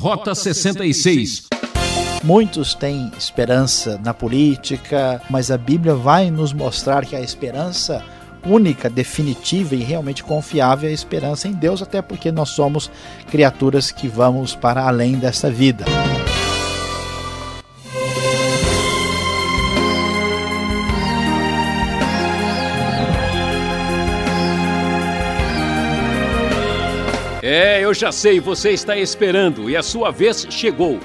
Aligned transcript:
Rota 0.00 0.32
66. 0.32 1.48
Muitos 2.22 2.72
têm 2.72 3.10
esperança 3.18 4.00
na 4.04 4.14
política, 4.14 5.20
mas 5.28 5.50
a 5.50 5.58
Bíblia 5.58 5.92
vai 5.92 6.30
nos 6.30 6.52
mostrar 6.52 7.04
que 7.04 7.16
a 7.16 7.20
esperança 7.20 8.04
única, 8.46 8.88
definitiva 8.88 9.74
e 9.74 9.82
realmente 9.82 10.22
confiável 10.22 10.88
é 10.88 10.92
a 10.92 10.94
esperança 10.94 11.48
em 11.48 11.52
Deus, 11.52 11.82
até 11.82 12.00
porque 12.00 12.30
nós 12.30 12.50
somos 12.50 12.88
criaturas 13.28 13.90
que 13.90 14.06
vamos 14.06 14.54
para 14.54 14.86
além 14.86 15.16
dessa 15.16 15.50
vida. 15.50 15.84
Eu 27.88 27.94
já 27.94 28.12
sei, 28.12 28.38
você 28.38 28.72
está 28.72 28.98
esperando 28.98 29.70
e 29.70 29.74
a 29.74 29.82
sua 29.82 30.10
vez 30.10 30.46
chegou. 30.50 31.00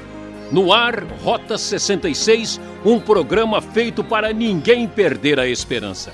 No 0.52 0.73
ar, 0.73 1.01
Rota 1.23 1.57
66, 1.57 2.59
um 2.83 3.00
programa 3.00 3.61
feito 3.61 4.04
para 4.04 4.33
ninguém 4.33 4.86
perder 4.86 5.39
a 5.39 5.47
esperança. 5.47 6.14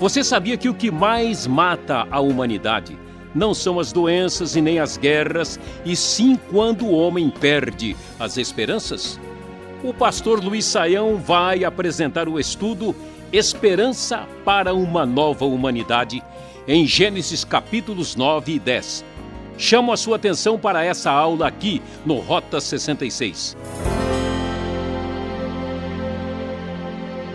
Você 0.00 0.24
sabia 0.24 0.56
que 0.56 0.70
o 0.70 0.74
que 0.74 0.90
mais 0.90 1.46
mata 1.46 2.06
a 2.10 2.18
humanidade 2.18 2.98
não 3.34 3.52
são 3.52 3.78
as 3.78 3.92
doenças 3.92 4.56
e 4.56 4.62
nem 4.62 4.78
as 4.78 4.96
guerras, 4.96 5.60
e 5.84 5.94
sim 5.94 6.40
quando 6.50 6.86
o 6.86 6.92
homem 6.96 7.28
perde 7.28 7.94
as 8.18 8.38
esperanças? 8.38 9.20
O 9.84 9.92
pastor 9.92 10.42
Luiz 10.42 10.64
Saião 10.64 11.18
vai 11.18 11.62
apresentar 11.62 12.26
o 12.26 12.40
estudo 12.40 12.96
Esperança 13.30 14.26
para 14.46 14.72
uma 14.72 15.04
Nova 15.04 15.44
Humanidade 15.44 16.22
em 16.66 16.86
Gênesis 16.86 17.44
capítulos 17.44 18.16
9 18.16 18.54
e 18.54 18.58
10. 18.58 19.15
Chamo 19.58 19.90
a 19.90 19.96
sua 19.96 20.16
atenção 20.16 20.58
para 20.58 20.84
essa 20.84 21.10
aula 21.10 21.48
aqui 21.48 21.80
no 22.04 22.18
Rota 22.18 22.60
66. 22.60 23.56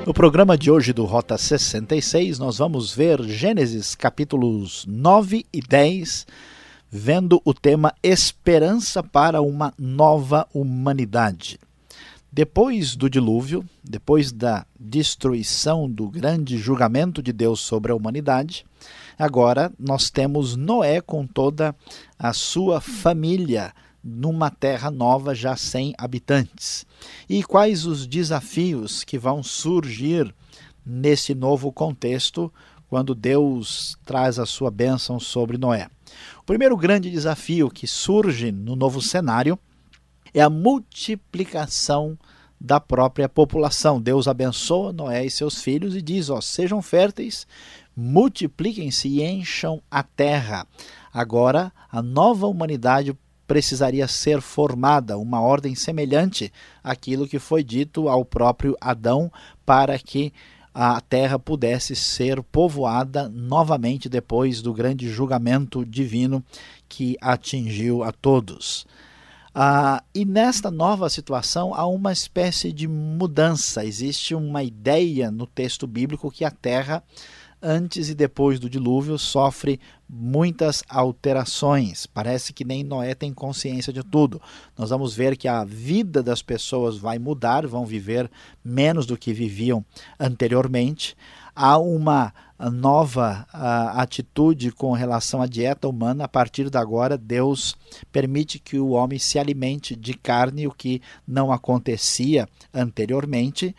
No 0.06 0.14
programa 0.14 0.56
de 0.56 0.70
hoje 0.70 0.94
do 0.94 1.04
Rota 1.04 1.36
66, 1.36 2.38
nós 2.38 2.60
vamos 2.60 2.94
ver 2.94 3.24
Gênesis 3.24 3.96
capítulos 3.96 4.86
9 4.88 5.48
e 5.52 5.62
10, 5.62 6.28
vendo 6.92 7.42
o 7.44 7.56
tema 7.56 7.92
Esperança 8.04 9.02
para 9.02 9.42
uma 9.42 9.74
Nova 9.80 10.48
Humanidade. 10.54 11.60
Depois 12.32 12.96
do 12.96 13.10
dilúvio, 13.10 13.66
depois 13.84 14.32
da 14.32 14.66
destruição 14.80 15.90
do 15.90 16.08
grande 16.08 16.58
julgamento 16.58 17.22
de 17.22 17.34
Deus 17.34 17.62
sobre 17.62 17.92
a 17.92 17.96
humanidade, 17.96 18.64
Agora 19.22 19.72
nós 19.78 20.10
temos 20.10 20.56
Noé 20.56 21.00
com 21.00 21.28
toda 21.28 21.76
a 22.18 22.34
sua 22.34 22.82
família 22.82 23.72
numa 24.04 24.50
terra 24.50 24.90
nova 24.90 25.36
já 25.36 25.56
sem 25.56 25.94
habitantes. 25.96 26.88
E 27.30 27.44
quais 27.44 27.86
os 27.86 28.08
desafios 28.08 29.04
que 29.04 29.20
vão 29.20 29.44
surgir 29.44 30.34
nesse 30.84 31.36
novo 31.36 31.72
contexto 31.72 32.52
quando 32.90 33.14
Deus 33.14 33.96
traz 34.04 34.40
a 34.40 34.46
sua 34.48 34.72
bênção 34.72 35.20
sobre 35.20 35.56
Noé? 35.56 35.88
O 36.40 36.44
primeiro 36.44 36.76
grande 36.76 37.12
desafio 37.12 37.70
que 37.70 37.86
surge 37.86 38.52
no 38.52 38.76
novo 38.76 39.04
cenário 39.04 39.56
é 40.34 40.42
a 40.42 40.50
multiplicação 40.50 42.18
da 42.60 42.80
própria 42.80 43.28
população. 43.28 44.00
Deus 44.00 44.28
abençoa 44.28 44.94
Noé 44.94 45.26
e 45.26 45.32
seus 45.32 45.62
filhos 45.62 45.96
e 45.96 46.02
diz: 46.02 46.30
ó, 46.30 46.40
sejam 46.40 46.80
férteis, 46.82 47.48
multipliquem-se 48.02 49.08
e 49.08 49.24
encham 49.24 49.82
a 49.90 50.02
terra. 50.02 50.66
Agora, 51.14 51.72
a 51.92 52.02
nova 52.02 52.48
humanidade 52.48 53.16
precisaria 53.46 54.08
ser 54.08 54.42
formada, 54.42 55.18
uma 55.18 55.42
ordem 55.42 55.76
semelhante 55.76 56.52
àquilo 56.84 57.28
que 57.28 57.38
foi 57.38 57.64
dito 57.64 58.10
ao 58.10 58.26
próprio 58.26 58.76
Adão, 58.82 59.32
para 59.66 60.00
que 60.00 60.34
a 60.74 61.00
terra 61.02 61.38
pudesse 61.38 61.96
ser 61.96 62.42
povoada 62.42 63.28
novamente 63.30 64.08
depois 64.08 64.62
do 64.62 64.74
grande 64.74 65.10
julgamento 65.10 65.86
divino 65.86 66.44
que 66.88 67.18
atingiu 67.22 68.04
a 68.04 68.12
todos. 68.12 68.88
Ah, 69.54 70.02
e 70.16 70.24
nesta 70.24 70.72
nova 70.72 71.10
situação 71.10 71.74
há 71.74 71.86
uma 71.86 72.14
espécie 72.14 72.72
de 72.72 72.88
mudança. 72.88 73.84
Existe 73.84 74.34
uma 74.34 74.64
ideia 74.64 75.30
no 75.30 75.46
texto 75.46 75.86
bíblico 75.86 76.32
que 76.32 76.46
a 76.46 76.52
terra 76.52 77.04
antes 77.62 78.10
e 78.10 78.16
depois 78.16 78.60
do 78.60 78.70
dilúvio, 78.70 79.18
sofre 79.18 79.80
muitas 80.10 80.84
alterações. 80.90 82.06
Parece 82.06 82.52
que 82.52 82.66
nem 82.66 82.84
Noé 82.84 83.16
tem 83.16 83.34
consciência 83.34 83.94
de 83.94 84.04
tudo. 84.04 84.42
Nós 84.78 84.90
vamos 84.90 85.16
ver 85.16 85.38
que 85.38 85.48
a 85.48 85.64
vida 85.64 86.22
das 86.22 86.42
pessoas 86.42 86.98
vai 86.98 87.18
mudar, 87.18 87.66
vão 87.66 87.86
viver 87.86 88.30
menos 88.64 89.06
do 89.06 89.18
que 89.18 89.32
viviam 89.32 89.86
anteriormente. 90.20 91.16
Há 91.56 91.78
uma 91.78 92.34
nova 92.70 93.48
uh, 93.54 94.00
atitude 94.00 94.72
com 94.72 94.92
relação 94.92 95.42
à 95.42 95.48
dieta 95.48 95.88
humana. 95.88 96.26
A 96.26 96.28
partir 96.28 96.70
de 96.70 96.78
agora, 96.78 97.18
Deus 97.18 97.76
permite 98.12 98.60
que 98.60 98.78
o 98.78 98.90
homem 98.90 99.18
se 99.18 99.40
alimente 99.40 99.96
de 99.96 100.14
carne, 100.14 100.68
o 100.68 100.72
que 100.72 101.02
não 101.28 101.52
acontecia 101.52 102.48
anteriormente. 102.74 103.76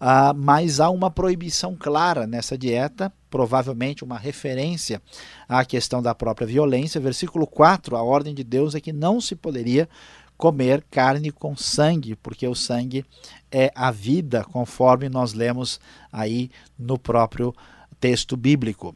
Uh, 0.00 0.34
mas 0.36 0.80
há 0.80 0.90
uma 0.90 1.10
proibição 1.10 1.76
clara 1.76 2.26
nessa 2.26 2.58
dieta 2.58 3.12
provavelmente 3.34 4.04
uma 4.04 4.16
referência 4.16 5.02
à 5.48 5.64
questão 5.64 6.00
da 6.00 6.14
própria 6.14 6.46
violência. 6.46 7.00
Versículo 7.00 7.48
4, 7.48 7.96
a 7.96 8.00
ordem 8.00 8.32
de 8.32 8.44
Deus 8.44 8.76
é 8.76 8.80
que 8.80 8.92
não 8.92 9.20
se 9.20 9.34
poderia 9.34 9.88
comer 10.36 10.84
carne 10.88 11.32
com 11.32 11.56
sangue, 11.56 12.14
porque 12.14 12.46
o 12.46 12.54
sangue 12.54 13.04
é 13.50 13.72
a 13.74 13.90
vida, 13.90 14.44
conforme 14.44 15.08
nós 15.08 15.32
lemos 15.32 15.80
aí 16.12 16.48
no 16.78 16.96
próprio 16.96 17.52
texto 17.98 18.36
bíblico. 18.36 18.94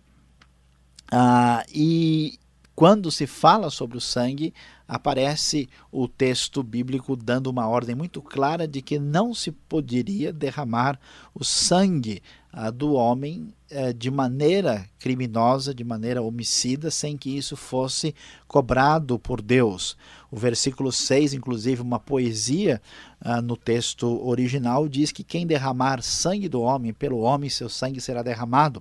Ah, 1.10 1.64
e 1.74 2.38
quando 2.78 3.10
se 3.10 3.26
fala 3.26 3.70
sobre 3.70 3.98
o 3.98 4.00
sangue, 4.00 4.54
aparece 4.86 5.68
o 5.90 6.06
texto 6.06 6.62
bíblico 6.62 7.16
dando 7.16 7.48
uma 7.48 7.66
ordem 7.66 7.92
muito 7.92 8.22
clara 8.22 8.68
de 8.68 8.80
que 8.80 9.00
não 9.00 9.34
se 9.34 9.50
poderia 9.50 10.32
derramar 10.32 10.96
o 11.34 11.42
sangue 11.42 12.22
ah, 12.52 12.70
do 12.70 12.92
homem 12.92 13.52
eh, 13.68 13.92
de 13.92 14.12
maneira 14.12 14.88
criminosa, 14.98 15.74
de 15.74 15.82
maneira 15.82 16.22
homicida, 16.22 16.88
sem 16.88 17.16
que 17.16 17.36
isso 17.36 17.56
fosse 17.56 18.14
cobrado 18.46 19.18
por 19.18 19.42
Deus. 19.42 19.96
O 20.30 20.36
versículo 20.36 20.92
6, 20.92 21.34
inclusive, 21.34 21.82
uma 21.82 21.98
poesia 21.98 22.80
ah, 23.20 23.42
no 23.42 23.56
texto 23.56 24.24
original, 24.24 24.88
diz 24.88 25.10
que 25.10 25.24
quem 25.24 25.46
derramar 25.46 26.00
sangue 26.00 26.48
do 26.48 26.60
homem, 26.60 26.92
pelo 26.92 27.18
homem 27.18 27.50
seu 27.50 27.68
sangue 27.68 28.00
será 28.00 28.22
derramado, 28.22 28.80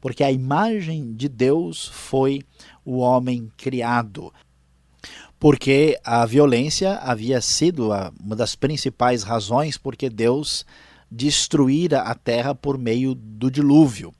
porque 0.00 0.24
a 0.24 0.32
imagem 0.32 1.12
de 1.12 1.28
Deus 1.28 1.86
foi 1.86 2.42
o 2.86 2.98
homem 2.98 3.52
criado 3.58 4.32
porque 5.38 5.98
a 6.02 6.24
violência 6.24 6.94
havia 6.96 7.40
sido 7.40 7.90
uma 8.20 8.34
das 8.34 8.54
principais 8.54 9.22
razões 9.22 9.76
porque 9.76 10.08
Deus 10.08 10.64
destruíra 11.10 12.00
a 12.00 12.14
terra 12.14 12.54
por 12.54 12.78
meio 12.78 13.14
do 13.14 13.50
dilúvio. 13.50 14.14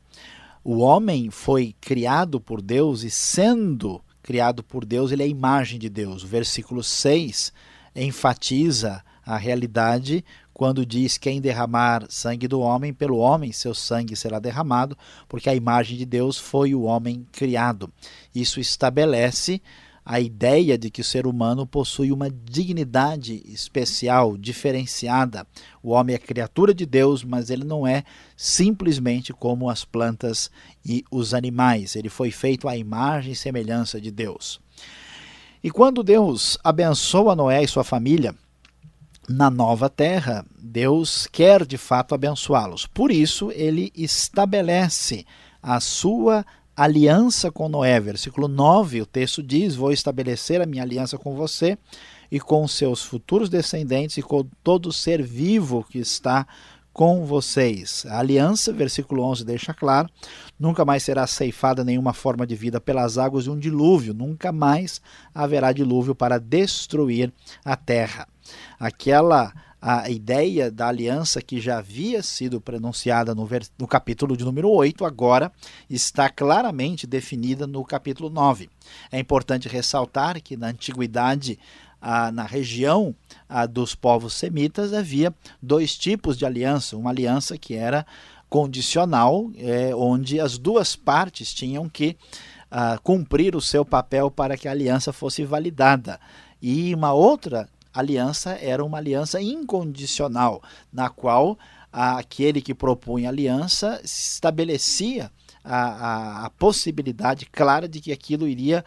O 0.63 0.79
homem 0.79 1.31
foi 1.31 1.75
criado 1.81 2.41
por 2.41 2.61
Deus 2.61 3.03
e, 3.03 3.11
sendo 3.11 4.03
criado 4.23 4.63
por 4.63 4.85
Deus, 4.85 5.11
ele 5.11 5.23
é 5.23 5.27
a 5.27 5.29
imagem 5.29 5.79
de 5.79 5.89
Deus. 5.89 6.23
O 6.23 6.27
versículo 6.27 6.83
6 6.83 7.53
enfatiza 7.95 9.03
a 9.25 9.37
realidade 9.37 10.25
quando 10.57 10.87
diz: 10.87 11.19
Quem 11.19 11.39
derramar 11.39 12.07
sangue 12.09 12.49
do 12.49 12.61
homem, 12.61 12.91
pelo 12.91 13.19
homem 13.19 13.53
seu 13.53 13.75
sangue 13.75 14.17
será 14.17 14.39
derramado, 14.39 14.97
porque 15.29 15.51
a 15.51 15.55
imagem 15.55 15.99
de 15.99 16.07
Deus 16.07 16.39
foi 16.39 16.75
o 16.75 16.85
homem 16.85 17.27
criado. 17.31 17.93
Isso 18.35 18.59
estabelece 18.59 19.61
a 20.03 20.19
ideia 20.19 20.79
de 20.79 20.89
que 20.89 21.03
o 21.03 21.05
ser 21.05 21.27
humano 21.27 21.67
possui 21.67 22.11
uma 22.11 22.31
dignidade 22.31 23.43
especial, 23.45 24.35
diferenciada. 24.39 25.47
O 25.83 25.91
homem 25.91 26.15
é 26.15 26.19
criatura 26.19 26.73
de 26.73 26.87
Deus, 26.87 27.23
mas 27.23 27.51
ele 27.51 27.65
não 27.65 27.87
é 27.87 28.03
simplesmente 28.35 29.35
como 29.35 29.69
as 29.69 29.85
plantas 29.85 30.51
e 30.83 31.05
os 31.11 31.35
animais. 31.35 31.95
Ele 31.97 32.09
foi 32.09 32.31
feito 32.31 32.67
à 32.67 32.75
imagem 32.75 33.33
e 33.33 33.37
semelhança 33.37 34.01
de 34.01 34.11
Deus. 34.11 34.59
E 35.63 35.71
quando 35.71 36.03
Deus 36.03 36.57
abençoa 36.65 37.37
Noé 37.37 37.63
e 37.63 37.69
sua 37.69 37.85
família, 37.85 38.35
na 39.29 39.51
nova 39.51 39.89
terra, 39.89 40.45
Deus 40.59 41.27
quer 41.27 41.65
de 41.65 41.77
fato 41.77 42.15
abençoá-los. 42.15 42.87
Por 42.87 43.11
isso, 43.11 43.51
ele 43.53 43.93
estabelece 43.95 45.27
a 45.63 45.81
sua 45.81 46.45
aliança 46.77 47.51
com 47.51 47.69
Noé. 47.69 47.99
Versículo 47.99 48.47
9, 48.47 49.03
o 49.03 49.07
texto 49.07 49.43
diz: 49.43 49.75
Vou 49.75 49.93
estabelecer 49.93 50.61
a 50.61 50.67
minha 50.67 50.83
aliança 50.83 51.19
com 51.19 51.35
você 51.35 51.77
e 52.31 52.39
com 52.39 52.67
seus 52.69 53.03
futuros 53.03 53.49
descendentes 53.49 54.19
e 54.19 54.23
com 54.23 54.45
todo 54.63 54.93
ser 54.93 55.23
vivo 55.23 55.85
que 55.89 55.99
está 55.99 56.47
com 56.93 57.27
vocês. 57.27 58.07
A 58.09 58.21
aliança, 58.21 58.73
versículo 58.73 59.23
11 59.23 59.45
deixa 59.45 59.75
claro, 59.75 60.09
nunca 60.59 60.83
mais 60.83 61.03
será 61.03 61.27
ceifada 61.27 61.85
nenhuma 61.85 62.15
forma 62.15 62.47
de 62.47 62.55
vida 62.55 62.81
pelas 62.81 63.19
águas 63.19 63.45
de 63.45 63.51
um 63.51 63.59
dilúvio, 63.59 64.15
nunca 64.15 64.51
mais 64.51 65.01
haverá 65.35 65.73
dilúvio 65.73 66.15
para 66.15 66.39
destruir 66.39 67.31
a 67.63 67.77
terra. 67.77 68.27
Aquela 68.79 69.53
a 69.89 70.11
ideia 70.11 70.69
da 70.69 70.89
aliança 70.89 71.41
que 71.41 71.61
já 71.61 71.79
havia 71.79 72.21
sido 72.23 72.61
pronunciada 72.61 73.35
no, 73.37 73.49
no, 73.79 73.87
capítulo 73.87 74.37
de 74.37 74.45
número 74.45 74.69
8, 74.69 75.05
agora 75.05 75.53
está 75.89 76.29
claramente 76.29 77.07
definida 77.07 77.69
no 77.69 77.85
capítulo 77.85 78.29
9. 78.29 78.69
É 79.13 79.21
importante 79.21 79.69
ressaltar 79.69 80.43
que 80.43 80.57
na 80.57 80.69
antiguidade, 80.69 81.57
ah, 82.01 82.33
na 82.33 82.43
região 82.43 83.15
ah, 83.49 83.65
dos 83.65 83.95
povos 83.95 84.35
semitas, 84.35 84.93
havia 84.93 85.33
dois 85.63 85.97
tipos 85.97 86.37
de 86.37 86.45
aliança: 86.45 86.97
uma 86.97 87.11
aliança 87.11 87.57
que 87.57 87.75
era 87.75 88.05
condicional, 88.49 89.51
é, 89.57 89.95
onde 89.95 90.41
as 90.41 90.59
duas 90.59 90.97
partes 90.97 91.55
tinham 91.55 91.89
que 91.89 92.17
ah, 92.71 92.99
cumprir 93.05 93.55
o 93.55 93.61
seu 93.61 93.85
papel 93.85 94.33
para 94.33 94.57
que 94.57 94.67
a 94.67 94.73
aliança 94.73 95.13
fosse 95.13 95.45
validada. 95.45 96.19
E 96.61 96.93
uma 96.95 97.13
outra 97.13 97.69
aliança 98.01 98.59
era 98.61 98.85
uma 98.85 98.99
aliança 98.99 99.41
incondicional, 99.41 100.63
na 100.93 101.09
qual 101.09 101.59
aquele 101.93 102.61
que 102.61 102.75
propunha 102.75 103.31
aliança 103.31 104.01
estabelecia 104.05 105.31
a, 105.65 105.77
a, 105.77 106.47
a 106.47 106.51
possibilidade 106.51 107.47
clara 107.47 107.89
de 107.89 108.01
que 108.01 108.13
aquilo 108.13 108.47
iria 108.47 108.85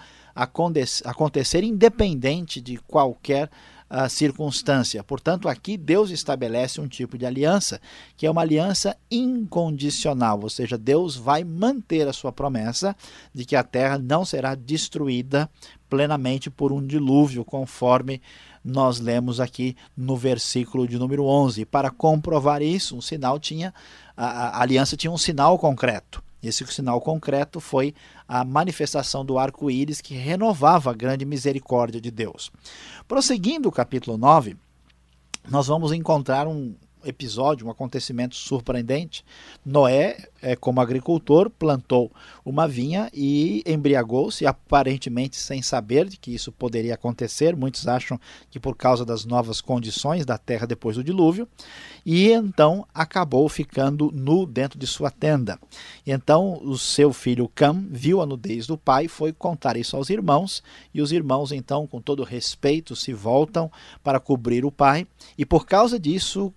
acontecer 1.04 1.64
independente 1.64 2.62
de 2.62 2.78
qualquer 2.78 3.50
uh, 3.90 4.08
circunstância. 4.10 5.04
Portanto, 5.04 5.50
aqui 5.50 5.76
Deus 5.76 6.12
estabelece 6.12 6.80
um 6.80 6.88
tipo 6.88 7.18
de 7.18 7.26
aliança 7.26 7.82
que 8.16 8.26
é 8.26 8.32
uma 8.32 8.42
aliança 8.42 8.96
incondicional, 9.10 10.40
ou 10.42 10.50
seja, 10.50 10.78
Deus 10.78 11.16
vai 11.16 11.44
manter 11.44 12.08
a 12.08 12.14
sua 12.14 12.32
promessa 12.32 12.96
de 13.34 13.44
que 13.44 13.56
a 13.56 13.64
terra 13.64 13.98
não 13.98 14.24
será 14.24 14.56
destruída 14.56 15.50
plenamente 15.90 16.50
por 16.52 16.72
um 16.72 16.86
dilúvio, 16.86 17.44
conforme 17.44 18.22
nós 18.70 19.00
lemos 19.00 19.40
aqui 19.40 19.76
no 19.98 20.16
versículo 20.16 20.88
de 20.88 20.98
número 20.98 21.26
11. 21.26 21.66
Para 21.66 21.90
comprovar 21.90 22.62
isso, 22.62 22.96
um 22.96 23.02
sinal 23.02 23.40
tinha 23.40 23.74
a, 24.16 24.58
a 24.58 24.62
aliança 24.62 24.98
tinha 24.98 25.12
um 25.12 25.18
sinal 25.18 25.58
concreto. 25.58 26.22
Esse 26.44 26.66
sinal 26.68 27.02
concreto 27.02 27.60
foi 27.60 27.94
a 28.28 28.44
manifestação 28.46 29.26
do 29.26 29.38
arco-íris 29.38 30.02
que 30.02 30.14
renovava 30.14 30.92
a 30.92 30.94
grande 30.94 31.26
misericórdia 31.26 32.00
de 32.00 32.12
Deus. 32.12 32.52
Prosseguindo 33.08 33.68
o 33.68 33.72
capítulo 33.72 34.18
9, 34.18 34.56
nós 35.50 35.68
vamos 35.68 35.92
encontrar 35.92 36.48
um, 36.48 36.76
episódio, 37.04 37.68
um 37.68 37.72
acontecimento 37.72 38.36
surpreendente. 38.36 39.24
Noé, 39.66 40.18
é, 40.42 40.56
como 40.56 40.82
agricultor, 40.82 41.50
plantou 41.50 42.12
uma 42.46 42.68
vinha 42.68 43.10
e 43.14 43.64
embriagou-se, 43.66 44.46
aparentemente 44.46 45.36
sem 45.38 45.62
saber 45.62 46.08
de 46.08 46.18
que 46.18 46.34
isso 46.34 46.52
poderia 46.52 46.94
acontecer. 46.94 47.56
Muitos 47.56 47.88
acham 47.88 48.20
que 48.50 48.60
por 48.60 48.76
causa 48.76 49.06
das 49.06 49.26
novas 49.26 49.62
condições 49.62 50.26
da 50.26 50.38
terra 50.38 50.66
depois 50.66 50.96
do 50.96 51.04
dilúvio, 51.04 51.48
e 52.06 52.32
então 52.32 52.86
acabou 52.94 53.48
ficando 53.50 54.12
nu 54.14 54.46
dentro 54.46 54.80
de 54.80 54.88
sua 54.88 55.12
tenda. 55.12 55.60
E 56.06 56.12
então 56.12 56.60
o 56.64 56.78
seu 56.78 57.14
filho 57.14 57.50
Cam 57.54 57.86
viu 57.90 58.22
a 58.22 58.26
nudez 58.26 58.66
do 58.68 58.78
pai, 58.78 59.08
foi 59.08 59.32
contar 59.34 59.78
isso 59.78 59.96
aos 59.96 60.10
irmãos, 60.10 60.64
e 60.94 61.02
os 61.02 61.12
irmãos 61.12 61.52
então, 61.52 61.86
com 61.86 62.02
todo 62.02 62.24
respeito, 62.24 62.96
se 62.96 63.14
voltam 63.14 63.72
para 64.04 64.20
cobrir 64.20 64.66
o 64.66 64.72
pai, 64.72 65.06
e 65.38 65.46
por 65.46 65.66
causa 65.66 66.00
disso 66.00 66.54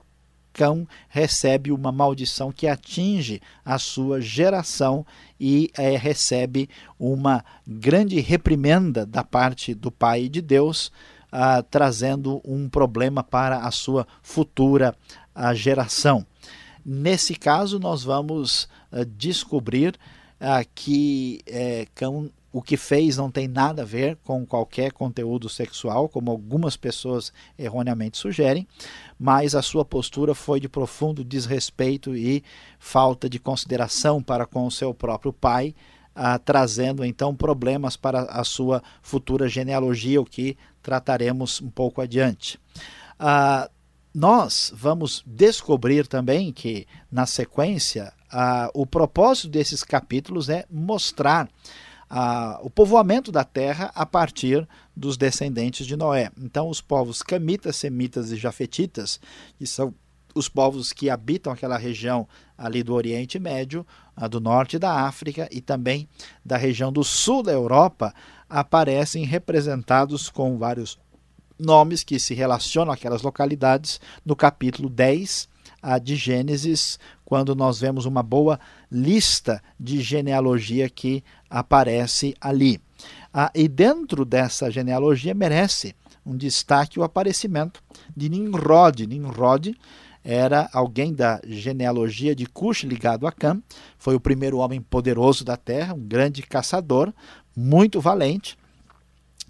Cão 0.52 0.87
recebe 1.08 1.72
uma 1.72 1.90
maldição 1.90 2.52
que 2.52 2.66
atinge 2.66 3.40
a 3.64 3.78
sua 3.78 4.20
geração 4.20 5.04
e 5.40 5.70
é, 5.76 5.96
recebe 5.96 6.69
uma 6.99 7.44
grande 7.66 8.20
reprimenda 8.20 9.04
da 9.06 9.25
parte 9.25 9.75
do 9.75 9.90
Pai 9.90 10.28
de 10.28 10.40
Deus, 10.40 10.93
ah, 11.31 11.62
trazendo 11.62 12.40
um 12.44 12.69
problema 12.69 13.25
para 13.25 13.58
a 13.60 13.70
sua 13.70 14.06
futura 14.22 14.94
ah, 15.34 15.54
geração. 15.54 16.26
Nesse 16.84 17.34
caso, 17.34 17.78
nós 17.78 18.02
vamos 18.02 18.69
ah, 18.90 19.04
descobrir 19.04 19.99
ah, 20.38 20.64
que 20.75 21.40
é, 21.46 21.87
Cão 21.94 22.31
o 22.52 22.60
que 22.60 22.76
fez 22.76 23.16
não 23.16 23.31
tem 23.31 23.49
nada 23.49 23.82
a 23.82 23.84
ver 23.84 24.16
com 24.25 24.44
qualquer 24.44 24.93
conteúdo 24.93 25.49
sexual, 25.49 26.08
como 26.08 26.31
algumas 26.31 26.76
pessoas 26.76 27.32
erroneamente 27.58 28.19
sugerem, 28.19 28.69
mas 29.19 29.54
a 29.54 29.62
sua 29.62 29.84
postura 29.84 30.34
foi 30.34 30.60
de 30.60 30.69
profundo 30.69 31.25
desrespeito 31.25 32.14
e 32.14 32.44
falta 32.78 33.28
de 33.28 33.38
consideração 33.38 34.22
para 34.22 34.44
com 34.44 34.66
o 34.66 34.70
seu 34.70 34.93
próprio 34.93 35.32
pai, 35.32 35.75
ah, 36.14 36.38
trazendo 36.38 37.04
então 37.04 37.34
problemas 37.34 37.96
para 37.96 38.25
a 38.25 38.44
sua 38.44 38.82
futura 39.00 39.49
genealogia, 39.49 40.20
o 40.20 40.26
que 40.26 40.58
trataremos 40.82 41.62
um 41.62 41.70
pouco 41.70 42.02
adiante. 42.02 42.60
Ah, 43.19 43.70
nós 44.14 44.70
vamos 44.75 45.25
descobrir 45.26 46.06
também 46.06 46.52
que, 46.52 46.87
na 47.10 47.25
sequência, 47.25 48.12
ah, 48.31 48.70
o 48.75 48.84
propósito 48.84 49.49
desses 49.49 49.82
capítulos 49.82 50.50
é 50.50 50.66
mostrar 50.70 51.49
a, 52.14 52.61
o 52.62 52.69
povoamento 52.69 53.32
da 53.32 53.43
terra 53.43 53.91
a 53.94 54.05
partir 54.05 54.69
dos 54.94 55.17
descendentes 55.17 55.87
de 55.87 55.97
Noé. 55.97 56.31
Então, 56.38 56.69
os 56.69 56.79
povos 56.79 57.23
camitas, 57.23 57.76
semitas 57.76 58.31
e 58.31 58.37
jafetitas, 58.37 59.19
que 59.59 59.67
são 59.67 59.94
os 60.35 60.47
povos 60.47 60.93
que 60.93 61.09
habitam 61.09 61.50
aquela 61.50 61.79
região 61.79 62.29
ali 62.56 62.82
do 62.82 62.93
Oriente 62.93 63.38
Médio, 63.38 63.87
do 64.31 64.41
norte 64.41 64.79
da 64.79 65.06
África 65.06 65.49
e 65.50 65.62
também 65.62 66.06
da 66.44 66.59
região 66.59 66.93
do 66.93 67.03
sul 67.03 67.43
da 67.43 67.53
Europa, 67.53 68.14
aparecem 68.49 69.25
representados 69.25 70.29
com 70.29 70.59
vários 70.59 70.99
nomes 71.59 72.05
que 72.05 72.19
se 72.19 72.35
relacionam 72.35 72.93
àquelas 72.93 73.23
localidades 73.23 73.99
no 74.23 74.37
capítulo 74.37 74.91
10 74.91 75.49
de 76.03 76.14
Gênesis, 76.14 76.99
quando 77.32 77.55
nós 77.55 77.81
vemos 77.81 78.05
uma 78.05 78.23
boa 78.23 78.61
lista 78.90 79.62
de 79.81 80.02
genealogia 80.02 80.90
que 80.90 81.25
aparece 81.49 82.34
ali. 82.38 82.79
Ah, 83.32 83.50
e 83.55 83.67
dentro 83.69 84.26
dessa 84.26 84.70
genealogia 84.70 85.32
merece 85.32 85.94
um 86.26 86.37
destaque 86.37 87.00
o 87.00 87.02
aparecimento 87.02 87.82
de 88.14 88.29
Nimrod. 88.29 89.06
Nimrod 89.06 89.75
era 90.23 90.69
alguém 90.75 91.14
da 91.14 91.40
genealogia 91.46 92.37
de 92.37 92.44
Cush 92.44 92.84
ligado 92.84 93.26
a 93.26 93.32
Cam, 93.32 93.62
foi 93.96 94.14
o 94.14 94.20
primeiro 94.20 94.58
homem 94.58 94.82
poderoso 94.82 95.43
da 95.43 95.56
terra, 95.56 95.94
um 95.94 96.06
grande 96.06 96.43
caçador, 96.43 97.14
muito 97.56 97.99
valente, 97.99 98.58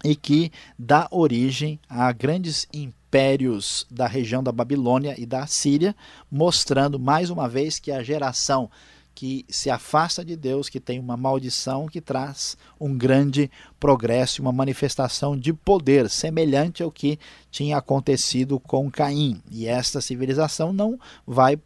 e 0.05 0.15
que 0.15 0.53
dá 0.79 1.05
origem 1.11 1.81
a 1.89 2.09
grandes 2.13 2.65
impérios 2.73 3.02
impérios 3.13 3.85
da 3.91 4.07
região 4.07 4.41
da 4.41 4.51
Babilônia 4.51 5.13
e 5.19 5.23
da 5.23 5.45
Síria, 5.45 5.95
mostrando 6.31 6.99
mais 6.99 7.29
uma 7.29 7.47
vez 7.47 7.77
que 7.77 7.91
a 7.91 8.01
geração 8.01 8.71
que 9.13 9.45
se 9.47 9.69
afasta 9.69 10.25
de 10.25 10.35
Deus, 10.35 10.67
que 10.67 10.79
tem 10.79 10.99
uma 10.99 11.15
maldição 11.15 11.85
que 11.85 12.01
traz 12.01 12.57
um 12.79 12.97
grande 12.97 13.51
progresso, 13.79 14.41
uma 14.41 14.51
manifestação 14.51 15.37
de 15.37 15.53
poder, 15.53 16.09
semelhante 16.09 16.81
ao 16.81 16.91
que 16.91 17.19
tinha 17.51 17.77
acontecido 17.77 18.59
com 18.59 18.89
Caim. 18.89 19.39
E 19.51 19.67
esta 19.67 20.01
civilização 20.01 20.73
não 20.73 20.99
vai 21.27 21.59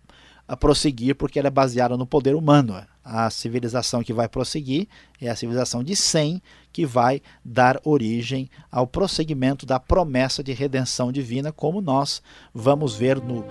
prosseguir 0.59 1.15
porque 1.15 1.39
ela 1.39 1.47
é 1.47 1.51
baseada 1.51 1.95
no 1.95 2.05
poder 2.05 2.35
humano. 2.35 2.85
A 3.09 3.29
civilização 3.29 4.03
que 4.03 4.11
vai 4.11 4.27
prosseguir 4.27 4.85
é 5.21 5.29
a 5.29 5.35
civilização 5.35 5.81
de 5.81 5.95
Sem, 5.95 6.41
que 6.73 6.85
vai 6.85 7.21
dar 7.43 7.79
origem 7.85 8.49
ao 8.69 8.85
prosseguimento 8.85 9.65
da 9.65 9.79
promessa 9.79 10.43
de 10.43 10.51
redenção 10.51 11.09
divina, 11.09 11.51
como 11.51 11.79
nós 11.79 12.21
vamos 12.53 12.95
ver 12.95 13.21
no 13.21 13.45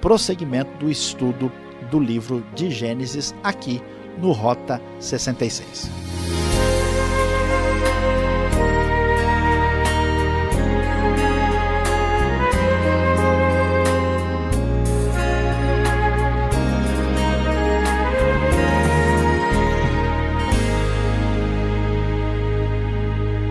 prosseguimento 0.00 0.78
do 0.78 0.88
estudo 0.88 1.50
do 1.90 1.98
livro 1.98 2.46
de 2.54 2.70
Gênesis 2.70 3.34
aqui 3.42 3.82
no 4.18 4.30
Rota 4.30 4.80
66. 5.00 5.90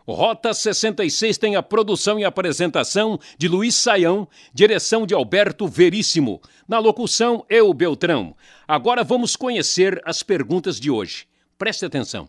Rota 0.05 0.53
66 0.53 1.37
tem 1.37 1.55
a 1.55 1.63
produção 1.63 2.19
e 2.19 2.25
apresentação 2.25 3.17
de 3.37 3.47
Luiz 3.47 3.73
Saião, 3.73 4.27
direção 4.53 5.07
de 5.07 5.13
Alberto 5.13 5.65
Veríssimo. 5.67 6.41
Na 6.67 6.77
locução, 6.77 7.45
eu, 7.49 7.73
Beltrão. 7.73 8.35
Agora 8.67 9.01
vamos 9.03 9.37
conhecer 9.37 10.01
as 10.05 10.21
perguntas 10.21 10.79
de 10.79 10.91
hoje. 10.91 11.25
Preste 11.57 11.85
atenção. 11.85 12.27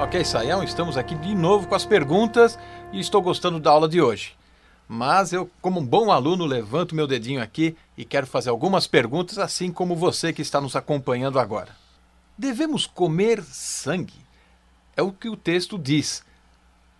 Ok, 0.00 0.24
Saião, 0.24 0.62
estamos 0.62 0.96
aqui 0.96 1.16
de 1.16 1.34
novo 1.34 1.66
com 1.66 1.74
as 1.74 1.84
perguntas 1.84 2.56
e 2.92 3.00
estou 3.00 3.20
gostando 3.20 3.58
da 3.58 3.72
aula 3.72 3.88
de 3.88 4.00
hoje. 4.00 4.36
Mas 4.86 5.32
eu, 5.32 5.50
como 5.60 5.80
um 5.80 5.84
bom 5.84 6.12
aluno, 6.12 6.46
levanto 6.46 6.94
meu 6.94 7.04
dedinho 7.04 7.42
aqui 7.42 7.76
e 7.96 8.04
quero 8.04 8.24
fazer 8.24 8.48
algumas 8.48 8.86
perguntas, 8.86 9.38
assim 9.38 9.72
como 9.72 9.96
você 9.96 10.32
que 10.32 10.40
está 10.40 10.60
nos 10.60 10.76
acompanhando 10.76 11.40
agora. 11.40 11.74
Devemos 12.38 12.86
comer 12.86 13.42
sangue? 13.42 14.24
É 14.96 15.02
o 15.02 15.10
que 15.10 15.28
o 15.28 15.36
texto 15.36 15.76
diz. 15.76 16.24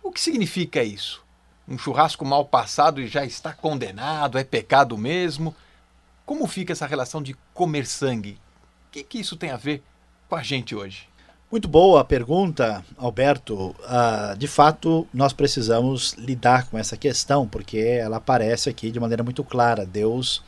O 0.03 0.11
que 0.11 0.19
significa 0.19 0.83
isso? 0.83 1.23
Um 1.65 1.77
churrasco 1.77 2.25
mal 2.25 2.43
passado 2.43 2.99
e 2.99 3.07
já 3.07 3.23
está 3.23 3.53
condenado? 3.53 4.37
É 4.37 4.43
pecado 4.43 4.97
mesmo? 4.97 5.55
Como 6.25 6.45
fica 6.47 6.73
essa 6.73 6.85
relação 6.85 7.23
de 7.23 7.33
comer 7.53 7.87
sangue? 7.87 8.37
O 8.87 8.91
que, 8.91 9.03
que 9.03 9.19
isso 9.19 9.37
tem 9.37 9.51
a 9.51 9.57
ver 9.57 9.81
com 10.27 10.35
a 10.35 10.43
gente 10.43 10.75
hoje? 10.75 11.08
Muito 11.51 11.67
boa 11.67 12.05
pergunta, 12.05 12.85
Alberto. 12.95 13.75
Uh, 13.79 14.37
de 14.37 14.47
fato, 14.47 15.07
nós 15.11 15.33
precisamos 15.33 16.13
lidar 16.13 16.69
com 16.69 16.77
essa 16.77 16.95
questão, 16.95 17.47
porque 17.47 17.79
ela 17.79 18.17
aparece 18.17 18.69
aqui 18.69 18.91
de 18.91 18.99
maneira 18.99 19.23
muito 19.23 19.43
clara. 19.43 19.83
Deus 19.83 20.43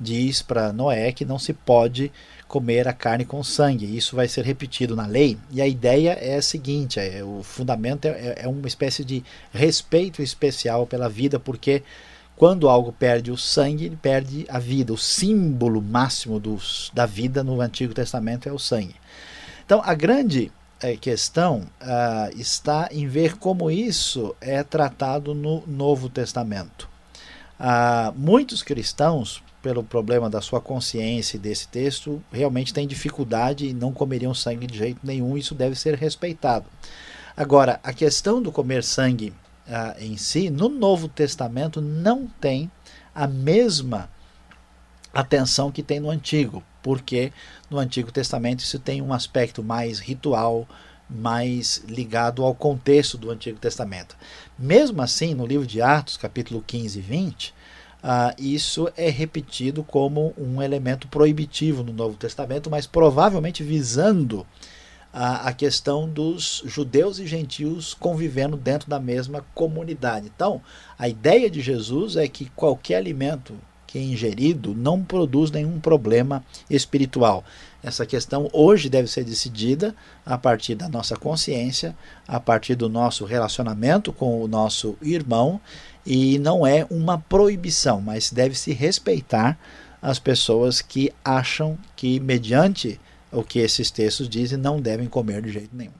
diz 0.00 0.40
para 0.40 0.72
Noé 0.72 1.12
que 1.12 1.26
não 1.26 1.38
se 1.38 1.52
pode 1.52 2.10
comer 2.48 2.88
a 2.88 2.94
carne 2.94 3.26
com 3.26 3.44
sangue. 3.44 3.94
Isso 3.94 4.16
vai 4.16 4.28
ser 4.28 4.46
repetido 4.46 4.96
na 4.96 5.06
lei. 5.06 5.36
E 5.50 5.60
a 5.60 5.68
ideia 5.68 6.12
é 6.12 6.36
a 6.36 6.42
seguinte: 6.42 6.98
é, 6.98 7.22
o 7.22 7.42
fundamento 7.42 8.06
é, 8.06 8.36
é 8.38 8.48
uma 8.48 8.66
espécie 8.66 9.04
de 9.04 9.22
respeito 9.52 10.22
especial 10.22 10.86
pela 10.86 11.06
vida, 11.06 11.38
porque 11.38 11.82
quando 12.34 12.68
algo 12.68 12.92
perde 12.92 13.30
o 13.30 13.36
sangue, 13.36 13.84
ele 13.84 13.96
perde 13.96 14.46
a 14.48 14.58
vida. 14.58 14.90
O 14.90 14.96
símbolo 14.96 15.82
máximo 15.82 16.40
dos, 16.40 16.90
da 16.94 17.04
vida 17.04 17.44
no 17.44 17.60
Antigo 17.60 17.92
Testamento 17.92 18.48
é 18.48 18.52
o 18.52 18.58
sangue. 18.58 18.94
Então, 19.66 19.82
a 19.84 19.94
grande 19.94 20.52
é, 20.80 20.96
questão 20.96 21.66
uh, 21.82 22.38
está 22.38 22.88
em 22.92 23.08
ver 23.08 23.36
como 23.36 23.68
isso 23.68 24.32
é 24.40 24.62
tratado 24.62 25.34
no 25.34 25.64
Novo 25.66 26.08
Testamento. 26.08 26.88
Uh, 27.58 28.16
muitos 28.16 28.62
cristãos, 28.62 29.42
pelo 29.60 29.82
problema 29.82 30.30
da 30.30 30.40
sua 30.40 30.60
consciência 30.60 31.36
desse 31.36 31.66
texto, 31.66 32.22
realmente 32.30 32.72
têm 32.72 32.86
dificuldade 32.86 33.66
e 33.66 33.74
não 33.74 33.92
comeriam 33.92 34.32
sangue 34.32 34.68
de 34.68 34.78
jeito 34.78 35.00
nenhum, 35.02 35.36
isso 35.36 35.52
deve 35.52 35.74
ser 35.74 35.96
respeitado. 35.96 36.66
Agora, 37.36 37.80
a 37.82 37.92
questão 37.92 38.40
do 38.40 38.52
comer 38.52 38.84
sangue 38.84 39.34
uh, 39.66 39.98
em 40.00 40.16
si, 40.16 40.48
no 40.48 40.68
Novo 40.68 41.08
Testamento, 41.08 41.80
não 41.80 42.28
tem 42.40 42.70
a 43.12 43.26
mesma 43.26 44.08
atenção 45.20 45.72
que 45.72 45.82
tem 45.82 46.00
no 46.00 46.10
Antigo 46.10 46.62
porque 46.86 47.32
no 47.68 47.78
Antigo 47.78 48.12
Testamento 48.12 48.60
isso 48.60 48.78
tem 48.78 49.02
um 49.02 49.12
aspecto 49.12 49.60
mais 49.60 49.98
ritual, 49.98 50.68
mais 51.10 51.82
ligado 51.88 52.44
ao 52.44 52.54
contexto 52.54 53.18
do 53.18 53.28
Antigo 53.28 53.58
Testamento. 53.58 54.16
Mesmo 54.56 55.02
assim, 55.02 55.34
no 55.34 55.44
livro 55.44 55.66
de 55.66 55.82
Atos, 55.82 56.16
capítulo 56.16 56.62
15 56.64 57.00
e 57.00 57.02
20, 57.02 57.48
uh, 57.48 57.54
isso 58.38 58.88
é 58.96 59.10
repetido 59.10 59.82
como 59.82 60.32
um 60.38 60.62
elemento 60.62 61.08
proibitivo 61.08 61.82
no 61.82 61.92
Novo 61.92 62.16
Testamento, 62.16 62.70
mas 62.70 62.86
provavelmente 62.86 63.64
visando 63.64 64.42
uh, 64.42 64.46
a 65.12 65.52
questão 65.52 66.08
dos 66.08 66.62
judeus 66.66 67.18
e 67.18 67.26
gentios 67.26 67.94
convivendo 67.94 68.56
dentro 68.56 68.88
da 68.88 69.00
mesma 69.00 69.44
comunidade. 69.56 70.30
Então, 70.32 70.62
a 70.96 71.08
ideia 71.08 71.50
de 71.50 71.60
Jesus 71.60 72.14
é 72.14 72.28
que 72.28 72.48
qualquer 72.50 72.98
alimento 72.98 73.54
que 73.96 73.98
é 73.98 74.02
ingerido 74.02 74.74
não 74.74 75.02
produz 75.02 75.50
nenhum 75.50 75.80
problema 75.80 76.44
espiritual. 76.68 77.42
Essa 77.82 78.04
questão 78.04 78.50
hoje 78.52 78.90
deve 78.90 79.08
ser 79.08 79.24
decidida 79.24 79.94
a 80.24 80.36
partir 80.36 80.74
da 80.74 80.86
nossa 80.86 81.16
consciência, 81.16 81.96
a 82.28 82.38
partir 82.38 82.74
do 82.74 82.90
nosso 82.90 83.24
relacionamento 83.24 84.12
com 84.12 84.42
o 84.42 84.46
nosso 84.46 84.98
irmão, 85.00 85.58
e 86.04 86.38
não 86.38 86.66
é 86.66 86.86
uma 86.90 87.18
proibição, 87.18 88.02
mas 88.02 88.30
deve 88.30 88.54
se 88.54 88.72
respeitar 88.74 89.58
as 90.02 90.18
pessoas 90.18 90.82
que 90.82 91.10
acham 91.24 91.78
que, 91.96 92.20
mediante 92.20 93.00
o 93.32 93.42
que 93.42 93.60
esses 93.60 93.90
textos 93.90 94.28
dizem, 94.28 94.58
não 94.58 94.80
devem 94.80 95.08
comer 95.08 95.40
de 95.40 95.52
jeito 95.52 95.74
nenhum. 95.74 95.92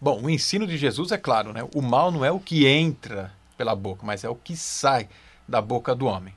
Bom, 0.00 0.22
o 0.22 0.30
ensino 0.30 0.66
de 0.66 0.76
Jesus 0.76 1.10
é 1.10 1.18
claro, 1.18 1.52
né? 1.52 1.66
O 1.74 1.82
mal 1.82 2.12
não 2.12 2.24
é 2.24 2.30
o 2.30 2.38
que 2.38 2.66
entra 2.66 3.32
pela 3.58 3.74
boca, 3.74 4.06
mas 4.06 4.22
é 4.22 4.28
o 4.28 4.36
que 4.36 4.56
sai 4.56 5.08
da 5.48 5.60
boca 5.60 5.94
do 5.94 6.06
homem. 6.06 6.34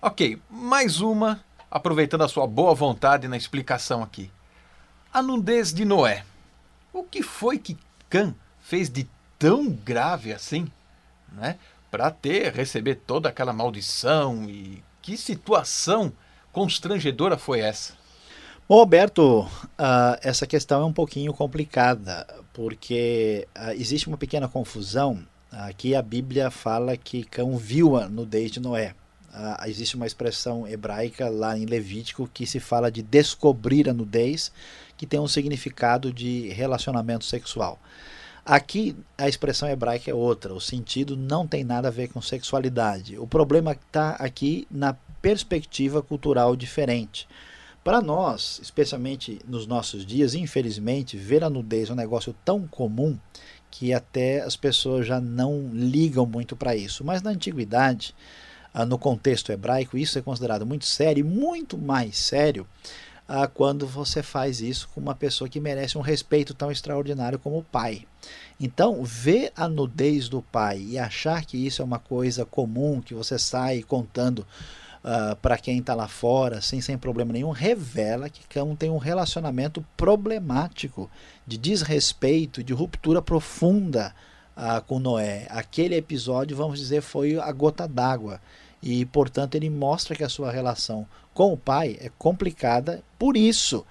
Ok, 0.00 0.40
mais 0.48 1.00
uma, 1.00 1.44
aproveitando 1.68 2.22
a 2.22 2.28
sua 2.28 2.46
boa 2.46 2.72
vontade 2.72 3.26
na 3.26 3.36
explicação 3.36 4.00
aqui. 4.00 4.30
A 5.12 5.20
nudez 5.20 5.74
de 5.74 5.84
Noé. 5.84 6.24
O 6.92 7.02
que 7.02 7.20
foi 7.20 7.58
que 7.58 7.76
Cã 8.08 8.32
fez 8.60 8.88
de 8.88 9.08
tão 9.36 9.68
grave 9.68 10.32
assim, 10.32 10.70
né? 11.32 11.58
Para 11.90 12.12
ter, 12.12 12.54
receber 12.54 12.94
toda 12.94 13.28
aquela 13.28 13.52
maldição 13.52 14.48
e 14.48 14.84
que 15.02 15.16
situação 15.16 16.12
constrangedora 16.52 17.36
foi 17.36 17.58
essa? 17.58 17.94
Bom, 18.68 18.78
Alberto, 18.78 19.40
uh, 19.40 19.48
essa 20.22 20.46
questão 20.46 20.82
é 20.82 20.84
um 20.84 20.92
pouquinho 20.92 21.34
complicada, 21.34 22.24
porque 22.52 23.48
uh, 23.56 23.72
existe 23.72 24.06
uma 24.06 24.16
pequena 24.16 24.46
confusão. 24.46 25.26
Aqui 25.50 25.96
a 25.96 26.02
Bíblia 26.02 26.52
fala 26.52 26.96
que 26.96 27.24
Cão 27.24 27.56
viu 27.56 27.96
a 27.96 28.08
nudez 28.08 28.52
de 28.52 28.60
Noé 28.60 28.94
uh, 29.34 29.68
existe 29.68 29.96
uma 29.96 30.06
expressão 30.06 30.66
hebraica 30.66 31.28
lá 31.28 31.56
em 31.56 31.64
Levítico 31.64 32.28
que 32.32 32.46
se 32.46 32.60
fala 32.60 32.90
de 32.90 33.02
descobrir 33.02 33.88
a 33.88 33.94
nudez, 33.94 34.52
que 34.96 35.06
tem 35.06 35.20
um 35.20 35.28
significado 35.28 36.12
de 36.12 36.48
relacionamento 36.48 37.24
sexual. 37.24 37.78
Aqui 38.44 38.96
a 39.16 39.28
expressão 39.28 39.68
hebraica 39.68 40.10
é 40.10 40.14
outra, 40.14 40.54
o 40.54 40.60
sentido 40.60 41.16
não 41.16 41.46
tem 41.46 41.62
nada 41.62 41.88
a 41.88 41.90
ver 41.90 42.08
com 42.08 42.20
sexualidade. 42.22 43.18
O 43.18 43.26
problema 43.26 43.72
está 43.72 44.12
aqui 44.12 44.66
na 44.70 44.94
perspectiva 45.20 46.02
cultural 46.02 46.56
diferente. 46.56 47.28
Para 47.84 48.00
nós, 48.00 48.58
especialmente 48.62 49.38
nos 49.46 49.66
nossos 49.66 50.04
dias, 50.04 50.34
infelizmente, 50.34 51.16
ver 51.16 51.44
a 51.44 51.50
nudez 51.50 51.90
é 51.90 51.92
um 51.92 51.96
negócio 51.96 52.34
tão 52.44 52.66
comum 52.66 53.18
que 53.70 53.92
até 53.92 54.40
as 54.40 54.56
pessoas 54.56 55.06
já 55.06 55.20
não 55.20 55.70
ligam 55.72 56.26
muito 56.26 56.56
para 56.56 56.74
isso. 56.74 57.04
Mas 57.04 57.22
na 57.22 57.30
antiguidade, 57.30 58.14
no 58.84 58.98
contexto 58.98 59.50
hebraico, 59.50 59.96
isso 59.96 60.18
é 60.18 60.22
considerado 60.22 60.66
muito 60.66 60.84
sério 60.84 61.24
muito 61.24 61.76
mais 61.76 62.16
sério 62.18 62.66
ah, 63.26 63.46
quando 63.46 63.86
você 63.86 64.22
faz 64.22 64.60
isso 64.60 64.88
com 64.94 65.00
uma 65.00 65.14
pessoa 65.14 65.48
que 65.48 65.60
merece 65.60 65.98
um 65.98 66.00
respeito 66.00 66.54
tão 66.54 66.70
extraordinário 66.70 67.38
como 67.38 67.58
o 67.58 67.62
pai. 67.62 68.06
Então, 68.58 69.04
ver 69.04 69.52
a 69.54 69.68
nudez 69.68 70.28
do 70.28 70.40
pai 70.40 70.80
e 70.80 70.98
achar 70.98 71.44
que 71.44 71.56
isso 71.56 71.82
é 71.82 71.84
uma 71.84 71.98
coisa 71.98 72.44
comum, 72.46 73.00
que 73.00 73.14
você 73.14 73.38
sai 73.38 73.82
contando 73.82 74.40
uh, 75.04 75.36
para 75.42 75.58
quem 75.58 75.78
está 75.78 75.94
lá 75.94 76.08
fora, 76.08 76.60
sem, 76.60 76.80
sem 76.80 76.96
problema 76.96 77.32
nenhum, 77.32 77.50
revela 77.50 78.30
que 78.30 78.46
Cão 78.48 78.74
tem 78.74 78.90
um 78.90 78.96
relacionamento 78.96 79.84
problemático 79.96 81.10
de 81.46 81.58
desrespeito, 81.58 82.64
de 82.64 82.72
ruptura 82.72 83.20
profunda 83.20 84.14
com 84.86 84.98
Noé. 84.98 85.46
Aquele 85.50 85.94
episódio, 85.94 86.56
vamos 86.56 86.80
dizer, 86.80 87.00
foi 87.00 87.38
a 87.38 87.52
gota 87.52 87.86
d'água. 87.86 88.40
E, 88.82 89.04
portanto, 89.06 89.54
ele 89.54 89.68
mostra 89.68 90.14
que 90.14 90.24
a 90.24 90.28
sua 90.28 90.50
relação 90.50 91.06
com 91.34 91.52
o 91.52 91.56
pai 91.56 91.96
é 92.00 92.10
complicada. 92.18 93.02
Por 93.18 93.36
isso, 93.36 93.84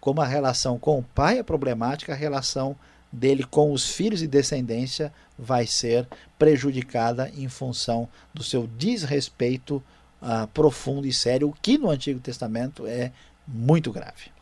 como 0.00 0.20
a 0.20 0.26
relação 0.26 0.78
com 0.78 0.98
o 0.98 1.02
pai 1.02 1.38
é 1.38 1.42
problemática, 1.42 2.12
a 2.12 2.16
relação 2.16 2.76
dele 3.10 3.44
com 3.44 3.72
os 3.72 3.88
filhos 3.88 4.22
e 4.22 4.26
descendência 4.26 5.12
vai 5.38 5.66
ser 5.66 6.06
prejudicada 6.38 7.30
em 7.36 7.48
função 7.48 8.08
do 8.32 8.42
seu 8.42 8.66
desrespeito 8.66 9.82
uh, 10.20 10.46
profundo 10.48 11.06
e 11.06 11.12
sério, 11.12 11.48
o 11.48 11.52
que 11.52 11.78
no 11.78 11.90
Antigo 11.90 12.20
Testamento 12.20 12.86
é 12.86 13.12
muito 13.46 13.92
grave. 13.92 14.32